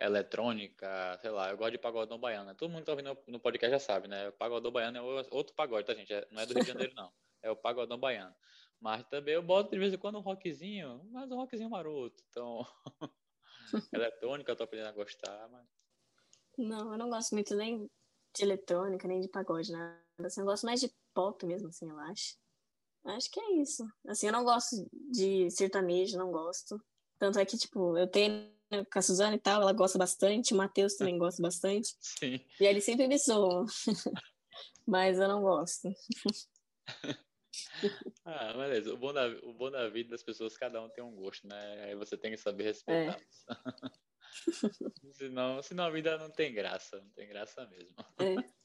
Eletrônica, 0.00 1.18
sei 1.20 1.30
lá, 1.30 1.50
eu 1.50 1.56
gosto 1.56 1.72
de 1.72 1.78
pagodão 1.78 2.18
baiano. 2.18 2.46
Né? 2.46 2.54
Todo 2.54 2.70
mundo 2.70 2.80
que 2.80 2.86
tá 2.86 2.92
ouvindo 2.92 3.18
no 3.26 3.40
podcast 3.40 3.70
já 3.70 3.78
sabe, 3.78 4.06
né? 4.06 4.28
O 4.28 4.32
pagodão 4.32 4.70
baiano 4.70 4.98
é 4.98 5.26
outro 5.30 5.54
pagode, 5.54 5.86
tá, 5.86 5.94
gente? 5.94 6.12
É, 6.12 6.26
não 6.30 6.42
é 6.42 6.46
do 6.46 6.54
Rio 6.54 6.62
de 6.62 6.68
Janeiro, 6.68 6.94
não. 6.94 7.10
É 7.42 7.50
o 7.50 7.56
pagodão 7.56 7.98
baiano. 7.98 8.34
Mas 8.80 9.02
também 9.08 9.34
eu 9.34 9.42
boto 9.42 9.70
de 9.70 9.78
vez 9.78 9.92
em 9.92 9.98
quando 9.98 10.18
um 10.18 10.22
rockzinho, 10.22 11.02
mas 11.10 11.30
um 11.30 11.36
rockzinho 11.36 11.70
maroto. 11.70 12.22
Então, 12.28 12.64
eletrônica 13.92 14.52
eu 14.52 14.56
tô 14.56 14.64
aprendendo 14.64 14.90
a 14.90 14.92
gostar, 14.92 15.48
mas... 15.48 15.66
Não, 16.56 16.92
eu 16.92 16.98
não 16.98 17.08
gosto 17.08 17.32
muito 17.32 17.56
nem 17.56 17.90
de 18.36 18.42
eletrônica, 18.42 19.08
nem 19.08 19.20
de 19.20 19.28
pagode, 19.28 19.72
nada. 19.72 20.00
Assim, 20.20 20.40
eu 20.40 20.46
gosto 20.46 20.66
mais 20.66 20.80
de 20.80 20.92
pop 21.14 21.44
mesmo, 21.46 21.68
assim, 21.68 21.88
eu 21.88 21.98
acho. 21.98 22.36
Acho 23.04 23.30
que 23.30 23.40
é 23.40 23.52
isso. 23.54 23.86
Assim, 24.06 24.26
eu 24.26 24.32
não 24.32 24.44
gosto 24.44 24.88
de 24.92 25.50
sertanejo, 25.50 26.18
não 26.18 26.30
gosto. 26.30 26.80
Tanto 27.18 27.38
é 27.38 27.44
que, 27.44 27.56
tipo, 27.56 27.96
eu 27.96 28.06
tenho 28.06 28.50
com 28.92 28.98
a 28.98 29.02
Suzana 29.02 29.34
e 29.34 29.40
tal, 29.40 29.62
ela 29.62 29.72
gosta 29.72 29.98
bastante, 29.98 30.52
o 30.52 30.56
Matheus 30.56 30.94
também 30.94 31.16
gosta 31.18 31.42
bastante. 31.42 31.96
Sim. 32.00 32.40
E 32.60 32.64
ele 32.64 32.80
sempre 32.80 33.08
me 33.08 33.18
zoam. 33.18 33.64
Mas 34.86 35.18
eu 35.18 35.28
não 35.28 35.42
gosto. 35.42 35.88
ah, 38.24 38.52
beleza. 38.54 38.94
O 38.94 38.96
bom, 38.96 39.12
da, 39.12 39.26
o 39.42 39.52
bom 39.52 39.70
da 39.70 39.88
vida 39.88 40.10
das 40.10 40.22
pessoas, 40.22 40.56
cada 40.56 40.82
um 40.82 40.88
tem 40.88 41.04
um 41.04 41.14
gosto, 41.14 41.46
né? 41.46 41.84
Aí 41.84 41.94
você 41.94 42.16
tem 42.16 42.30
que 42.30 42.38
saber 42.38 42.64
respeitar. 42.64 43.20
É. 43.20 43.48
senão, 45.12 45.62
senão 45.62 45.84
a 45.84 45.90
vida 45.90 46.16
não 46.16 46.30
tem 46.30 46.52
graça, 46.52 46.98
não 46.98 47.10
tem 47.10 47.28
graça 47.28 47.66
mesmo. 47.66 47.96
É. 48.18 48.58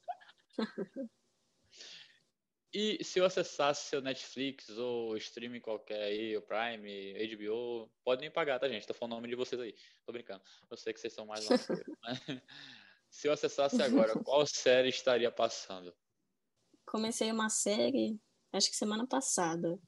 E 2.74 3.04
se 3.04 3.20
eu 3.20 3.26
acessasse 3.26 3.88
seu 3.88 4.02
Netflix 4.02 4.68
ou 4.70 5.16
streaming 5.18 5.60
qualquer 5.60 6.06
aí, 6.06 6.36
o 6.36 6.42
Prime, 6.42 7.14
HBO, 7.36 7.88
podem 8.04 8.32
pagar, 8.32 8.60
tá, 8.60 8.68
gente? 8.68 8.88
Tô 8.88 8.96
falando 8.96 9.14
o 9.14 9.16
nome 9.18 9.28
de 9.28 9.36
vocês 9.36 9.62
aí. 9.62 9.76
Tô 10.04 10.12
brincando. 10.12 10.42
Eu 10.72 10.76
sei 10.76 10.92
que 10.92 11.00
vocês 11.00 11.14
são 11.14 11.28
mais 11.28 11.48
novos. 11.48 11.68
se 13.12 13.28
eu 13.28 13.32
acessasse 13.32 13.80
agora, 13.80 14.18
qual 14.24 14.44
série 14.48 14.90
estaria 14.90 15.32
passando? 15.32 15.96
Comecei 16.84 17.32
uma 17.32 17.48
série, 17.48 18.20
acho 18.52 18.72
que 18.72 18.76
semana 18.76 19.06
passada. 19.06 19.80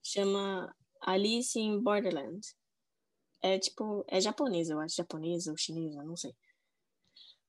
Chama 0.00 0.72
Alice 1.00 1.58
in 1.58 1.82
Borderland. 1.82 2.46
É 3.42 3.58
tipo, 3.58 4.04
é 4.06 4.20
japonesa, 4.20 4.74
eu 4.74 4.78
acho, 4.78 4.94
japonesa 4.94 5.50
ou 5.50 5.56
chinesa, 5.56 6.04
não 6.04 6.16
sei. 6.16 6.32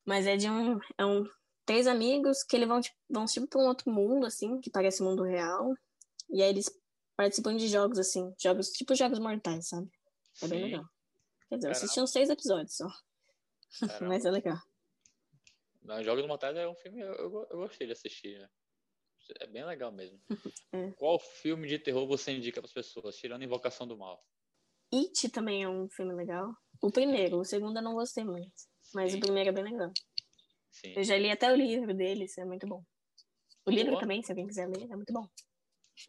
Mas 0.03 0.25
é 0.25 0.35
de 0.37 0.49
um, 0.49 0.79
é 0.97 1.05
um 1.05 1.23
três 1.65 1.87
amigos 1.87 2.43
que 2.43 2.55
eles 2.55 2.67
vão, 2.67 2.81
vão 3.09 3.25
tipo 3.25 3.47
para 3.47 3.61
um 3.61 3.67
outro 3.67 3.91
mundo, 3.91 4.25
assim, 4.25 4.59
que 4.59 4.69
parece 4.69 5.03
mundo 5.03 5.23
real. 5.23 5.73
E 6.29 6.41
aí 6.41 6.49
eles 6.49 6.69
participam 7.15 7.55
de 7.55 7.67
jogos, 7.67 7.99
assim, 7.99 8.33
jogos, 8.41 8.69
tipo 8.69 8.95
jogos 8.95 9.19
mortais, 9.19 9.69
sabe? 9.69 9.89
É 10.41 10.47
bem 10.47 10.59
Sim. 10.59 10.65
legal. 10.65 10.85
Quer 11.49 11.55
dizer, 11.55 11.67
eu 11.67 11.71
assisti 11.71 11.99
uns 11.99 12.11
seis 12.11 12.29
episódios 12.29 12.77
só. 12.77 12.87
Mas 14.01 14.25
é 14.25 14.31
legal. 14.31 14.57
Não, 15.83 16.03
Jogos 16.03 16.25
Mortais 16.27 16.55
é 16.55 16.67
um 16.67 16.75
filme 16.75 17.01
eu, 17.01 17.13
eu, 17.13 17.47
eu 17.49 17.57
gostei 17.57 17.87
de 17.87 17.93
assistir, 17.93 18.39
né? 18.39 18.49
É 19.39 19.47
bem 19.47 19.65
legal 19.65 19.91
mesmo. 19.91 20.19
é. 20.73 20.91
Qual 20.91 21.19
filme 21.19 21.67
de 21.67 21.79
terror 21.79 22.07
você 22.07 22.31
indica 22.31 22.61
para 22.61 22.67
as 22.67 22.73
pessoas, 22.73 23.15
tirando 23.17 23.43
Invocação 23.43 23.87
do 23.87 23.97
Mal? 23.97 24.23
It 24.93 25.29
também 25.29 25.63
é 25.63 25.69
um 25.69 25.89
filme 25.89 26.13
legal. 26.13 26.53
O 26.81 26.91
primeiro, 26.91 27.39
o 27.39 27.45
segundo 27.45 27.77
eu 27.77 27.83
não 27.83 27.93
gostei 27.93 28.23
muito. 28.23 28.51
Mas 28.93 29.11
Sim. 29.11 29.17
o 29.17 29.21
primeiro 29.21 29.49
é 29.49 29.53
bem 29.53 29.63
legal. 29.63 29.91
Sim. 30.71 30.93
Eu 30.95 31.03
já 31.03 31.17
li 31.17 31.29
até 31.29 31.51
o 31.51 31.55
livro 31.55 31.93
deles, 31.93 32.37
é 32.37 32.45
muito 32.45 32.65
bom. 32.65 32.83
O 33.65 33.69
livro 33.69 33.91
Boa. 33.91 34.01
também, 34.01 34.23
se 34.23 34.31
alguém 34.31 34.47
quiser 34.47 34.67
ler, 34.67 34.89
é 34.89 34.95
muito 34.95 35.13
bom. 35.13 35.27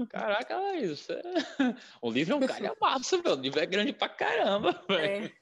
Caraca, 0.08 0.74
isso 0.76 1.12
é... 1.12 1.22
O 2.00 2.10
livro 2.10 2.34
é 2.34 2.36
um 2.36 2.46
calhamaço, 2.46 3.22
meu. 3.22 3.34
O 3.34 3.40
livro 3.40 3.60
é 3.60 3.66
grande 3.66 3.92
pra 3.92 4.08
caramba, 4.08 4.72
velho. 4.88 5.32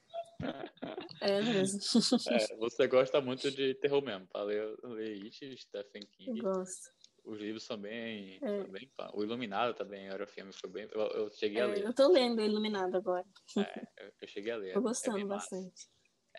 É. 1.21 1.37
é 1.37 1.41
mesmo. 1.41 1.79
É, 2.27 2.55
você 2.57 2.87
gosta 2.87 3.21
muito 3.21 3.49
de 3.51 3.75
terror 3.75 4.01
mesmo, 4.01 4.27
pra 4.27 4.43
ler, 4.43 4.75
ler 4.83 5.23
It, 5.23 5.57
Stephen 5.57 6.01
King. 6.11 6.39
Eu 6.39 6.43
gosto. 6.43 6.91
Os 7.23 7.39
livros 7.39 7.63
são 7.63 7.77
bem, 7.77 8.39
é. 8.41 8.63
bem. 8.63 8.91
O 9.13 9.23
Iluminado 9.23 9.75
também 9.75 10.07
era 10.07 10.23
o 10.23 10.27
filme, 10.27 10.51
foi 10.51 10.69
bem. 10.69 10.89
Eu, 10.91 11.01
eu 11.01 11.29
cheguei 11.31 11.59
é, 11.59 11.63
a 11.63 11.67
ler. 11.67 11.85
Eu 11.85 11.93
tô 11.93 12.11
lendo 12.11 12.39
o 12.39 12.45
Iluminado 12.45 12.97
agora. 12.97 13.25
É, 13.57 13.87
eu, 14.21 14.27
cheguei 14.27 14.51
a 14.51 14.57
ler. 14.57 14.73
Tô 14.73 14.81
gostando 14.81 15.19
é 15.19 15.25
bastante. 15.25 15.87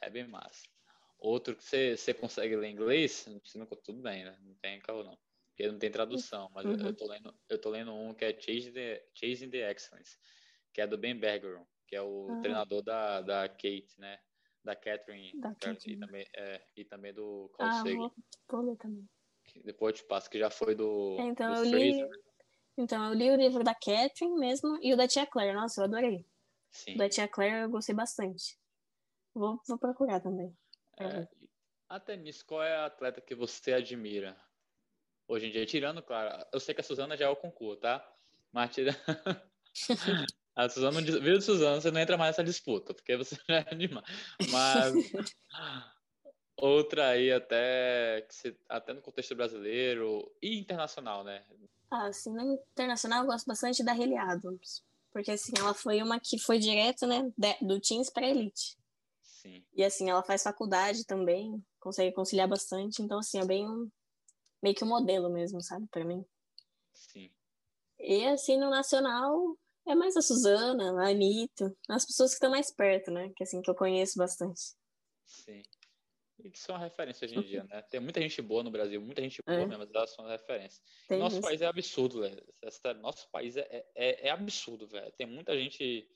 É 0.03 0.11
bem 0.11 0.27
massa. 0.27 0.62
Outro 1.22 1.54
que 1.54 1.64
você, 1.64 1.96
você 1.96 2.12
consegue 2.12 2.56
ler 2.56 2.70
inglês, 2.70 3.26
não 3.54 3.66
tudo 3.66 4.02
bem, 4.02 4.24
né? 4.24 4.37
Não 4.42 4.54
tem 4.56 4.80
carro 4.80 5.04
não. 5.04 5.16
Porque 5.50 5.70
não 5.70 5.78
tem 5.78 5.90
tradução, 5.90 6.50
mas 6.52 6.64
uhum. 6.64 6.72
eu, 6.72 6.96
tô 6.96 7.06
lendo, 7.06 7.35
eu 7.48 7.61
tô 7.61 7.70
lendo 7.70 7.94
um 7.94 8.12
que 8.12 8.24
é 8.24 8.32
Chasing 8.32 8.72
the, 8.72 9.06
Chasing 9.14 9.50
the 9.50 9.70
Excellence, 9.70 10.18
que 10.74 10.80
é 10.80 10.87
do 10.87 10.98
Ben 10.98 11.16
Bergeron, 11.16 11.64
que 11.87 11.94
é 11.94 12.02
o 12.02 12.26
uhum. 12.26 12.40
treinador 12.40 12.82
da, 12.82 13.20
da 13.20 13.48
Kate, 13.48 13.94
né? 13.98 14.18
Da 14.64 14.74
Catherine, 14.74 15.40
da 15.40 15.54
Catherine. 15.54 15.96
E, 15.96 16.00
também, 16.00 16.26
é, 16.37 16.66
e 16.76 16.85
também 16.85 17.14
do 17.14 17.48
Carl 17.56 17.70
ah, 17.70 17.82
Sagan. 17.85 18.11
Vou 18.50 18.62
ler 18.62 18.76
também. 18.78 19.08
Depois 19.64 19.94
eu 19.94 20.02
te 20.02 20.08
passo, 20.08 20.28
que 20.28 20.38
já 20.38 20.50
foi 20.50 20.74
do. 20.74 21.16
É, 21.20 21.22
então, 21.22 21.54
do 21.54 21.64
eu 21.64 21.78
li, 21.78 22.08
então, 22.76 23.08
eu 23.08 23.14
li 23.14 23.30
o 23.30 23.37
livro 23.37 23.62
da 23.62 23.74
Catherine 23.74 24.38
mesmo 24.38 24.78
e 24.82 24.92
o 24.92 24.96
da 24.96 25.06
Tia 25.06 25.26
Claire. 25.26 25.54
Nossa, 25.54 25.80
eu 25.80 25.85
adorei. 25.85 26.26
Sim. 26.70 26.94
O 26.94 26.98
da 26.98 27.08
Tia 27.08 27.28
Claire 27.28 27.62
eu 27.62 27.70
gostei 27.70 27.94
bastante. 27.94 28.58
Vou, 29.35 29.61
vou 29.68 29.78
procurar 29.78 30.20
também. 30.20 30.56
É, 30.98 31.26
até 31.88 32.16
nisso, 32.16 32.44
qual 32.46 32.62
é 32.62 32.74
a 32.74 32.87
atleta 32.87 33.20
que 33.20 33.35
você 33.35 33.74
admira? 33.74 34.37
Hoje 35.28 35.46
em 35.46 35.50
dia, 35.50 35.66
tirando, 35.66 36.02
claro, 36.02 36.44
eu 36.52 36.59
sei 36.59 36.74
que 36.74 36.81
a 36.81 36.85
Suzana 36.85 37.16
já 37.16 37.26
é 37.26 37.28
o 37.28 37.37
concurso, 37.37 37.81
tá? 37.81 38.02
Mas 38.50 38.74
tirando. 38.74 38.96
a 40.57 40.68
Suzana, 40.68 41.00
viu, 41.02 41.40
Suzana, 41.40 41.81
você 41.81 41.90
não 41.90 42.00
entra 42.00 42.16
mais 42.16 42.31
nessa 42.31 42.44
disputa, 42.44 42.94
porque 42.94 43.16
você 43.16 43.37
já 43.48 43.59
é 43.59 43.74
demais. 43.74 44.07
Mas. 44.50 44.94
outra 46.57 47.09
aí, 47.09 47.33
até, 47.33 48.22
que 48.22 48.57
até 48.68 48.92
no 48.92 49.02
contexto 49.02 49.35
brasileiro 49.35 50.35
e 50.40 50.59
internacional, 50.59 51.24
né? 51.24 51.44
Ah, 51.90 52.07
assim, 52.07 52.33
no 52.33 52.55
internacional 52.72 53.22
eu 53.22 53.26
gosto 53.26 53.46
bastante 53.46 53.85
da 53.85 53.92
Haley 53.92 54.16
Adams. 54.16 54.83
Porque, 55.12 55.31
assim, 55.31 55.52
ela 55.59 55.74
foi 55.74 56.02
uma 56.02 56.18
que 56.18 56.38
foi 56.38 56.59
direto, 56.59 57.07
né, 57.07 57.31
do 57.61 57.78
Teams 57.81 58.09
para 58.09 58.26
Elite. 58.26 58.78
Sim. 59.42 59.64
E 59.72 59.83
assim, 59.83 60.09
ela 60.09 60.22
faz 60.22 60.44
faculdade 60.44 61.05
também, 61.05 61.61
consegue 61.81 62.14
conciliar 62.14 62.48
bastante, 62.48 63.02
então 63.02 63.18
assim, 63.18 63.40
é 63.40 63.44
bem 63.44 63.68
um, 63.68 63.90
meio 64.62 64.74
que 64.74 64.85
um 64.85 64.88
modelo 64.88 65.28
mesmo, 65.28 65.61
sabe, 65.61 65.85
para 65.88 66.05
mim. 66.05 66.24
Sim. 66.94 67.28
E 67.98 68.24
assim, 68.26 68.57
no 68.57 68.70
nacional, 68.70 69.59
é 69.85 69.96
mais 69.96 70.16
a 70.16 70.22
Suzana, 70.22 71.02
a 71.02 71.09
Anitta, 71.09 71.76
as 71.88 72.07
pessoas 72.07 72.31
que 72.31 72.35
estão 72.37 72.50
mais 72.50 72.70
perto, 72.70 73.11
né, 73.11 73.33
que 73.35 73.42
assim, 73.42 73.61
que 73.61 73.68
eu 73.68 73.74
conheço 73.74 74.16
bastante. 74.16 74.61
Sim. 75.26 75.62
E 76.44 76.50
que 76.50 76.59
são 76.59 76.76
referência 76.76 77.24
hoje 77.24 77.37
em 77.37 77.42
dia, 77.42 77.64
né? 77.64 77.83
Tem 77.83 78.00
muita 78.00 78.20
gente 78.20 78.42
boa 78.42 78.64
no 78.64 78.70
Brasil, 78.70 79.00
muita 79.00 79.22
gente 79.22 79.40
boa 79.46 79.61
é. 79.61 79.66
mesmo, 79.66 79.78
mas 79.78 79.94
elas 79.94 80.11
são 80.11 80.26
referência. 80.26 80.83
Tem 81.09 81.18
nosso 81.18 81.37
isso. 81.37 81.42
país 81.42 81.62
é 81.62 81.66
absurdo, 81.66 82.20
velho. 82.20 82.44
Nosso 83.00 83.31
país 83.31 83.57
é, 83.57 83.87
é, 83.94 84.26
é 84.26 84.31
absurdo, 84.31 84.88
velho. 84.88 85.12
Tem 85.12 85.24
muita 85.24 85.57
gente 85.57 86.11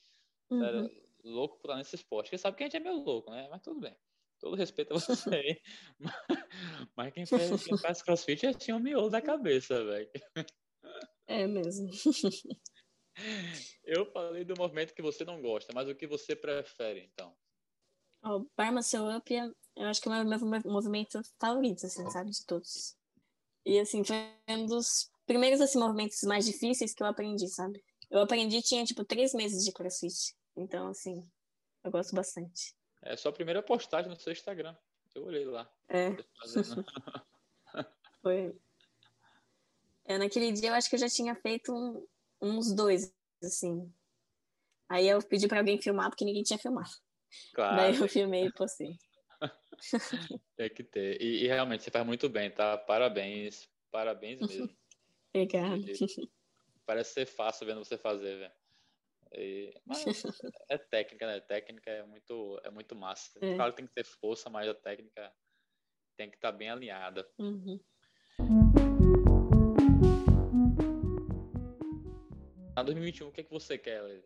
uhum. 0.50 0.60
sério, 0.60 1.05
louco 1.26 1.58
por 1.60 1.76
nesse 1.76 1.96
esporte. 1.96 2.26
Porque 2.26 2.38
sabe 2.38 2.56
que 2.56 2.62
a 2.62 2.66
gente 2.66 2.76
é 2.76 2.80
meio 2.80 2.96
louco, 2.96 3.30
né? 3.30 3.48
Mas 3.50 3.62
tudo 3.62 3.80
bem. 3.80 3.96
Todo 4.38 4.56
respeito 4.56 4.92
a 4.92 4.98
você 4.98 5.34
aí. 5.34 5.62
mas, 6.96 7.12
quem 7.12 7.26
faz, 7.26 7.64
quem 7.64 7.78
faz 7.78 8.02
crossfit 8.02 8.46
é 8.46 8.52
tinha 8.52 8.76
o 8.76 8.80
miolo 8.80 9.10
da 9.10 9.22
cabeça, 9.22 9.82
velho. 9.84 10.10
É 11.26 11.46
mesmo. 11.46 11.90
Eu 13.82 14.04
falei 14.12 14.44
do 14.44 14.54
movimento 14.58 14.94
que 14.94 15.02
você 15.02 15.24
não 15.24 15.40
gosta, 15.40 15.72
mas 15.74 15.88
o 15.88 15.94
que 15.94 16.06
você 16.06 16.36
prefere, 16.36 17.00
então? 17.12 17.34
O 18.22 18.28
oh, 18.28 18.46
Bar 18.56 18.72
Muscle 18.72 19.16
Up, 19.16 19.32
eu 19.34 19.86
acho 19.86 20.00
que 20.00 20.08
é 20.08 20.12
o 20.12 20.24
meu, 20.24 20.38
meu 20.38 20.60
movimento 20.66 21.20
favorito, 21.40 21.86
assim, 21.86 22.08
sabe? 22.10 22.30
De 22.30 22.44
todos. 22.44 22.96
E, 23.64 23.78
assim, 23.78 24.04
foi 24.04 24.16
um 24.48 24.66
dos 24.66 25.10
primeiros, 25.24 25.60
assim, 25.60 25.78
movimentos 25.78 26.20
mais 26.24 26.44
difíceis 26.44 26.94
que 26.94 27.02
eu 27.02 27.06
aprendi, 27.06 27.48
sabe? 27.48 27.82
Eu 28.10 28.20
aprendi, 28.20 28.60
tinha, 28.62 28.84
tipo, 28.84 29.04
três 29.04 29.32
meses 29.32 29.64
de 29.64 29.72
crossfit. 29.72 30.34
Então, 30.56 30.88
assim, 30.88 31.28
eu 31.84 31.90
gosto 31.90 32.14
bastante. 32.14 32.74
É 33.02 33.16
sua 33.16 33.32
primeira 33.32 33.62
postagem 33.62 34.10
no 34.10 34.18
seu 34.18 34.32
Instagram. 34.32 34.74
Eu 35.14 35.24
olhei 35.24 35.44
lá. 35.44 35.70
É. 35.88 36.10
Foi. 38.22 38.56
É, 40.04 40.18
naquele 40.18 40.52
dia 40.52 40.70
eu 40.70 40.74
acho 40.74 40.88
que 40.88 40.96
eu 40.96 41.00
já 41.00 41.08
tinha 41.08 41.34
feito 41.34 41.72
um, 41.72 42.06
uns 42.40 42.72
dois, 42.72 43.12
assim. 43.42 43.92
Aí 44.88 45.08
eu 45.08 45.20
pedi 45.22 45.48
para 45.48 45.58
alguém 45.58 45.80
filmar 45.80 46.10
porque 46.10 46.24
ninguém 46.24 46.42
tinha 46.42 46.58
filmado. 46.58 46.90
Claro. 47.54 47.76
Daí 47.76 47.96
eu 47.96 48.08
filmei 48.08 48.46
e 48.46 48.52
postei. 48.52 48.96
Tem 50.56 50.70
que 50.70 50.82
ter. 50.82 51.20
E, 51.20 51.44
e, 51.44 51.46
realmente 51.46 51.82
você 51.82 51.90
faz 51.90 52.06
muito 52.06 52.28
bem, 52.28 52.50
tá? 52.50 52.78
Parabéns. 52.78 53.68
Parabéns 53.90 54.40
mesmo. 54.40 54.70
Obrigada. 55.34 55.82
Parece 56.86 57.14
ser 57.14 57.26
fácil 57.26 57.66
vendo 57.66 57.84
você 57.84 57.98
fazer, 57.98 58.38
velho. 58.38 58.52
E, 59.32 59.72
mas 59.84 60.04
é 60.68 60.78
técnica, 60.78 61.26
né? 61.26 61.40
Técnica 61.40 61.90
é 61.90 62.02
muito, 62.04 62.60
é 62.64 62.70
muito 62.70 62.94
massa. 62.94 63.38
É. 63.40 63.54
Claro 63.54 63.72
tem 63.72 63.86
que 63.86 63.94
ter 63.94 64.04
força, 64.04 64.48
mas 64.48 64.68
a 64.68 64.74
técnica 64.74 65.32
tem 66.16 66.30
que 66.30 66.36
estar 66.36 66.52
tá 66.52 66.56
bem 66.56 66.70
alinhada. 66.70 67.28
Uhum. 67.38 67.80
Na 72.74 72.82
2021, 72.82 73.28
o 73.28 73.32
que, 73.32 73.40
é 73.40 73.44
que 73.44 73.50
você 73.50 73.78
quer, 73.78 74.02
Lele? 74.02 74.24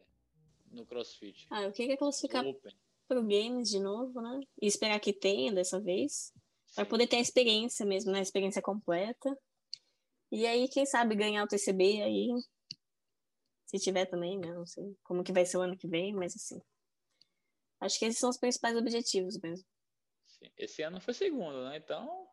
No 0.71 0.85
CrossFit? 0.85 1.47
Ah, 1.51 1.63
eu 1.63 1.73
queria 1.73 1.97
classificar 1.97 2.45
Open. 2.45 2.77
pro 3.09 3.23
Games 3.23 3.69
de 3.69 3.81
novo, 3.81 4.21
né? 4.21 4.41
E 4.61 4.67
esperar 4.67 4.99
que 5.01 5.13
tenha 5.13 5.53
dessa 5.53 5.81
vez. 5.81 6.33
Para 6.75 6.85
poder 6.85 7.07
ter 7.07 7.17
a 7.17 7.21
experiência 7.21 7.85
mesmo, 7.87 8.13
né? 8.13 8.19
A 8.21 8.23
experiência 8.23 8.63
completa. 8.63 9.37
E 10.33 10.47
aí, 10.47 10.69
quem 10.69 10.87
sabe, 10.87 11.17
ganhar 11.17 11.43
o 11.45 11.49
TCB 11.49 12.03
aí 12.03 12.29
se 13.71 13.79
tiver 13.79 14.05
também, 14.07 14.37
né? 14.37 14.53
Não 14.53 14.67
sei 14.67 14.97
como 15.05 15.23
que 15.23 15.33
vai 15.33 15.47
ser 15.47 15.57
o 15.57 15.61
ano 15.61 15.77
que 15.77 15.87
vem, 15.87 16.13
mas 16.13 16.35
assim. 16.35 16.61
Acho 17.81 17.99
que 18.01 18.05
esses 18.05 18.19
são 18.19 18.29
os 18.29 18.37
principais 18.37 18.77
objetivos 18.77 19.39
mesmo. 19.39 19.65
Sim. 20.27 20.51
Esse 20.59 20.83
ano 20.83 21.01
foi 21.01 21.15
segundo, 21.15 21.65
né? 21.65 21.77
Então, 21.77 22.27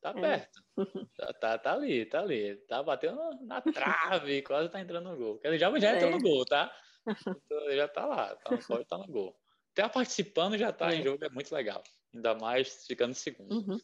tá 0.00 0.10
é. 0.10 0.20
perto. 0.20 0.64
tá, 1.16 1.32
tá, 1.32 1.58
tá, 1.58 1.72
ali, 1.72 2.06
tá 2.06 2.20
ali. 2.20 2.56
Tá 2.68 2.80
batendo 2.80 3.20
na 3.42 3.60
trave, 3.60 4.40
quase 4.46 4.70
tá 4.70 4.80
entrando 4.80 5.10
no 5.10 5.16
gol. 5.16 5.40
Ele 5.42 5.58
já, 5.58 5.76
já 5.80 5.90
é. 5.90 5.96
entrou 5.96 6.12
no 6.12 6.20
gol, 6.20 6.44
tá? 6.44 6.72
Então, 7.44 7.70
já 7.72 7.86
tá 7.86 8.06
lá, 8.06 8.34
tá, 8.36 8.56
pode 8.66 8.86
tá 8.86 8.96
no 8.96 9.06
gol. 9.06 9.38
Tá 9.74 9.90
participando 9.90 10.56
já 10.56 10.72
tá 10.72 10.90
é. 10.90 10.96
em 10.96 11.02
jogo, 11.02 11.22
é 11.22 11.28
muito 11.28 11.54
legal. 11.54 11.82
Ainda 12.14 12.34
mais 12.34 12.86
ficando 12.86 13.12
segundo. 13.12 13.52
Uhum. 13.52 13.78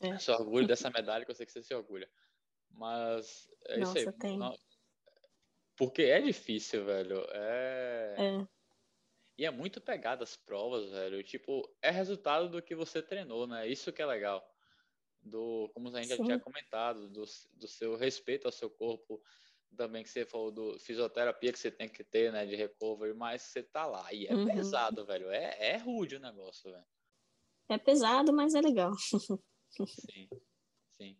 É. 0.00 0.18
Se 0.18 0.30
orgulho 0.30 0.66
dessa 0.66 0.90
medalha 0.90 1.24
que 1.24 1.30
eu 1.30 1.34
sei 1.34 1.46
que 1.46 1.52
você 1.52 1.62
se 1.62 1.74
orgulha. 1.74 2.06
Mas 2.70 3.48
é 3.66 3.78
Nossa, 3.78 3.98
isso 3.98 4.10
aí. 4.10 4.18
Tem. 4.18 4.38
Porque 5.76 6.02
é 6.02 6.20
difícil, 6.20 6.84
velho. 6.84 7.24
É... 7.30 8.14
é. 8.18 8.48
E 9.36 9.44
é 9.44 9.50
muito 9.50 9.80
pegada 9.80 10.22
as 10.22 10.36
provas, 10.36 10.90
velho. 10.90 11.22
Tipo, 11.24 11.68
é 11.82 11.90
resultado 11.90 12.48
do 12.48 12.62
que 12.62 12.74
você 12.74 13.02
treinou, 13.02 13.46
né? 13.46 13.66
Isso 13.66 13.92
que 13.92 14.00
é 14.00 14.06
legal. 14.06 14.44
Do, 15.20 15.70
como 15.74 15.88
a 15.88 16.00
gente 16.00 16.10
Sim. 16.10 16.16
já 16.16 16.24
tinha 16.24 16.38
comentado, 16.38 17.08
do, 17.08 17.24
do 17.54 17.66
seu 17.66 17.96
respeito 17.96 18.46
ao 18.46 18.52
seu 18.52 18.70
corpo, 18.70 19.20
também 19.74 20.02
que 20.04 20.08
você 20.08 20.24
falou 20.24 20.52
do 20.52 20.78
fisioterapia 20.78 21.52
que 21.52 21.58
você 21.58 21.70
tem 21.70 21.88
que 21.88 22.04
ter, 22.04 22.32
né, 22.32 22.46
de 22.46 22.54
recovery, 22.54 23.14
mas 23.14 23.42
você 23.42 23.62
tá 23.62 23.86
lá 23.86 24.12
e 24.12 24.26
é 24.26 24.34
uhum. 24.34 24.46
pesado, 24.46 25.04
velho. 25.04 25.30
É, 25.30 25.72
é 25.72 25.76
rude 25.76 26.16
o 26.16 26.20
negócio, 26.20 26.70
velho. 26.70 26.86
É 27.68 27.78
pesado, 27.78 28.32
mas 28.32 28.54
é 28.54 28.60
legal. 28.60 28.92
sim, 29.88 30.28
sim. 30.90 31.18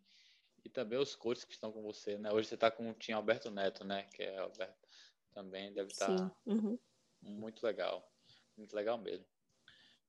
E 0.64 0.68
também 0.68 0.98
os 0.98 1.14
coaches 1.14 1.44
que 1.44 1.52
estão 1.52 1.70
com 1.70 1.82
você, 1.82 2.16
né? 2.16 2.32
Hoje 2.32 2.48
você 2.48 2.56
tá 2.56 2.70
com 2.70 2.90
o 2.90 2.94
Tim 2.94 3.12
Alberto 3.12 3.50
Neto, 3.50 3.84
né? 3.84 4.04
Que 4.14 4.22
é 4.22 4.38
Alberto 4.38 4.88
também 5.32 5.72
deve 5.72 5.90
estar 5.90 6.06
tá 6.06 6.36
uhum. 6.46 6.78
muito 7.20 7.64
legal. 7.64 8.08
Muito 8.56 8.74
legal 8.74 8.96
mesmo. 8.96 9.26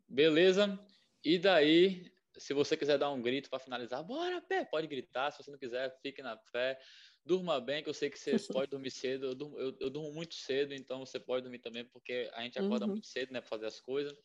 Beleza? 0.07 0.79
E 1.23 1.39
daí, 1.39 2.11
se 2.37 2.53
você 2.53 2.77
quiser 2.77 2.97
dar 2.97 3.09
um 3.11 3.21
grito 3.21 3.49
para 3.49 3.59
finalizar, 3.59 4.03
bora, 4.03 4.41
pé, 4.41 4.63
pode 4.63 4.87
gritar. 4.87 5.31
Se 5.31 5.43
você 5.43 5.51
não 5.51 5.57
quiser, 5.57 5.99
fique 6.01 6.21
na 6.21 6.37
fé 6.37 6.79
durma 7.25 7.59
bem, 7.59 7.81
que 7.81 7.89
eu 7.89 7.93
sei 7.93 8.09
que 8.09 8.19
você 8.19 8.37
pode 8.53 8.69
dormir 8.69 8.91
cedo. 8.91 9.25
Eu 9.25 9.35
durmo, 9.35 9.59
eu, 9.59 9.75
eu 9.79 9.89
durmo, 9.89 10.13
muito 10.13 10.35
cedo, 10.35 10.73
então 10.73 10.99
você 10.99 11.19
pode 11.19 11.41
dormir 11.41 11.59
também, 11.59 11.83
porque 11.85 12.29
a 12.33 12.43
gente 12.43 12.59
acorda 12.59 12.85
uhum. 12.85 12.91
muito 12.91 13.07
cedo, 13.07 13.33
né, 13.33 13.41
para 13.41 13.49
fazer 13.49 13.65
as 13.65 13.79
coisas. 13.79 14.15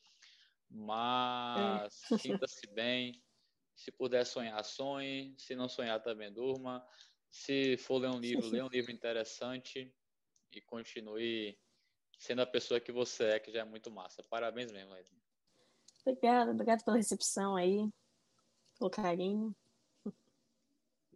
Mas 0.68 2.02
é. 2.12 2.18
sinta-se 2.44 2.66
bem. 2.68 3.20
Se 3.80 3.90
puder 3.90 4.26
sonhar, 4.26 4.62
sonhe. 4.62 5.34
Se 5.38 5.56
não 5.56 5.66
sonhar, 5.66 6.02
também 6.02 6.30
durma. 6.30 6.86
Se 7.30 7.78
for 7.78 7.96
ler 7.96 8.10
um 8.10 8.20
livro, 8.20 8.46
lê 8.50 8.62
um 8.62 8.68
livro 8.68 8.92
interessante 8.92 9.90
e 10.52 10.60
continue 10.60 11.58
sendo 12.18 12.42
a 12.42 12.46
pessoa 12.46 12.78
que 12.78 12.92
você 12.92 13.24
é, 13.24 13.40
que 13.40 13.50
já 13.50 13.60
é 13.60 13.64
muito 13.64 13.90
massa. 13.90 14.22
Parabéns 14.22 14.70
mesmo, 14.70 14.92
Leslie. 14.92 15.18
Obrigada, 16.04 16.50
obrigada 16.50 16.84
pela 16.84 16.98
recepção 16.98 17.56
aí, 17.56 17.88
pelo 18.78 18.90
carinho. 18.90 19.56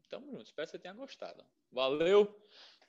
Tamo 0.09 0.31
junto, 0.31 0.47
espero 0.47 0.67
que 0.67 0.71
você 0.71 0.79
tenha 0.79 0.95
gostado. 0.95 1.45
Valeu! 1.71 2.35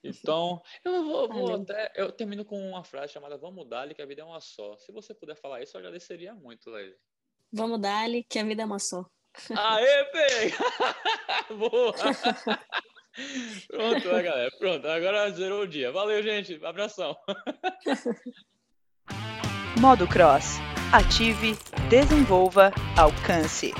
Então, 0.02 0.62
eu 0.84 1.04
vou, 1.04 1.28
vou 1.28 1.54
até. 1.54 1.92
Eu 1.96 2.12
termino 2.12 2.44
com 2.44 2.58
uma 2.58 2.84
frase 2.84 3.12
chamada 3.12 3.36
Vamos 3.36 3.68
dar-lhe 3.68 3.94
que 3.94 4.00
a 4.00 4.06
vida 4.06 4.22
é 4.22 4.24
uma 4.24 4.40
só. 4.40 4.78
Se 4.78 4.92
você 4.92 5.12
puder 5.12 5.34
falar 5.34 5.62
isso, 5.62 5.76
eu 5.76 5.80
agradeceria 5.80 6.34
muito, 6.34 6.70
Leile. 6.70 6.96
Vamos 7.52 7.80
dar-lhe 7.80 8.22
que 8.22 8.38
a 8.38 8.44
vida 8.44 8.62
é 8.62 8.64
uma 8.64 8.78
só. 8.78 9.04
Aê, 9.56 10.04
pega! 10.04 10.56
Boa! 11.56 11.94
Pronto, 13.68 14.08
né, 14.08 14.22
galera? 14.22 14.50
Pronto, 14.58 14.86
agora 14.88 15.30
zerou 15.30 15.62
o 15.62 15.66
dia. 15.66 15.90
Valeu, 15.90 16.22
gente. 16.22 16.60
Abração. 16.64 17.16
Modo 19.80 20.06
Cross. 20.06 20.58
Ative, 20.92 21.56
desenvolva, 21.88 22.72
alcance. 22.96 23.72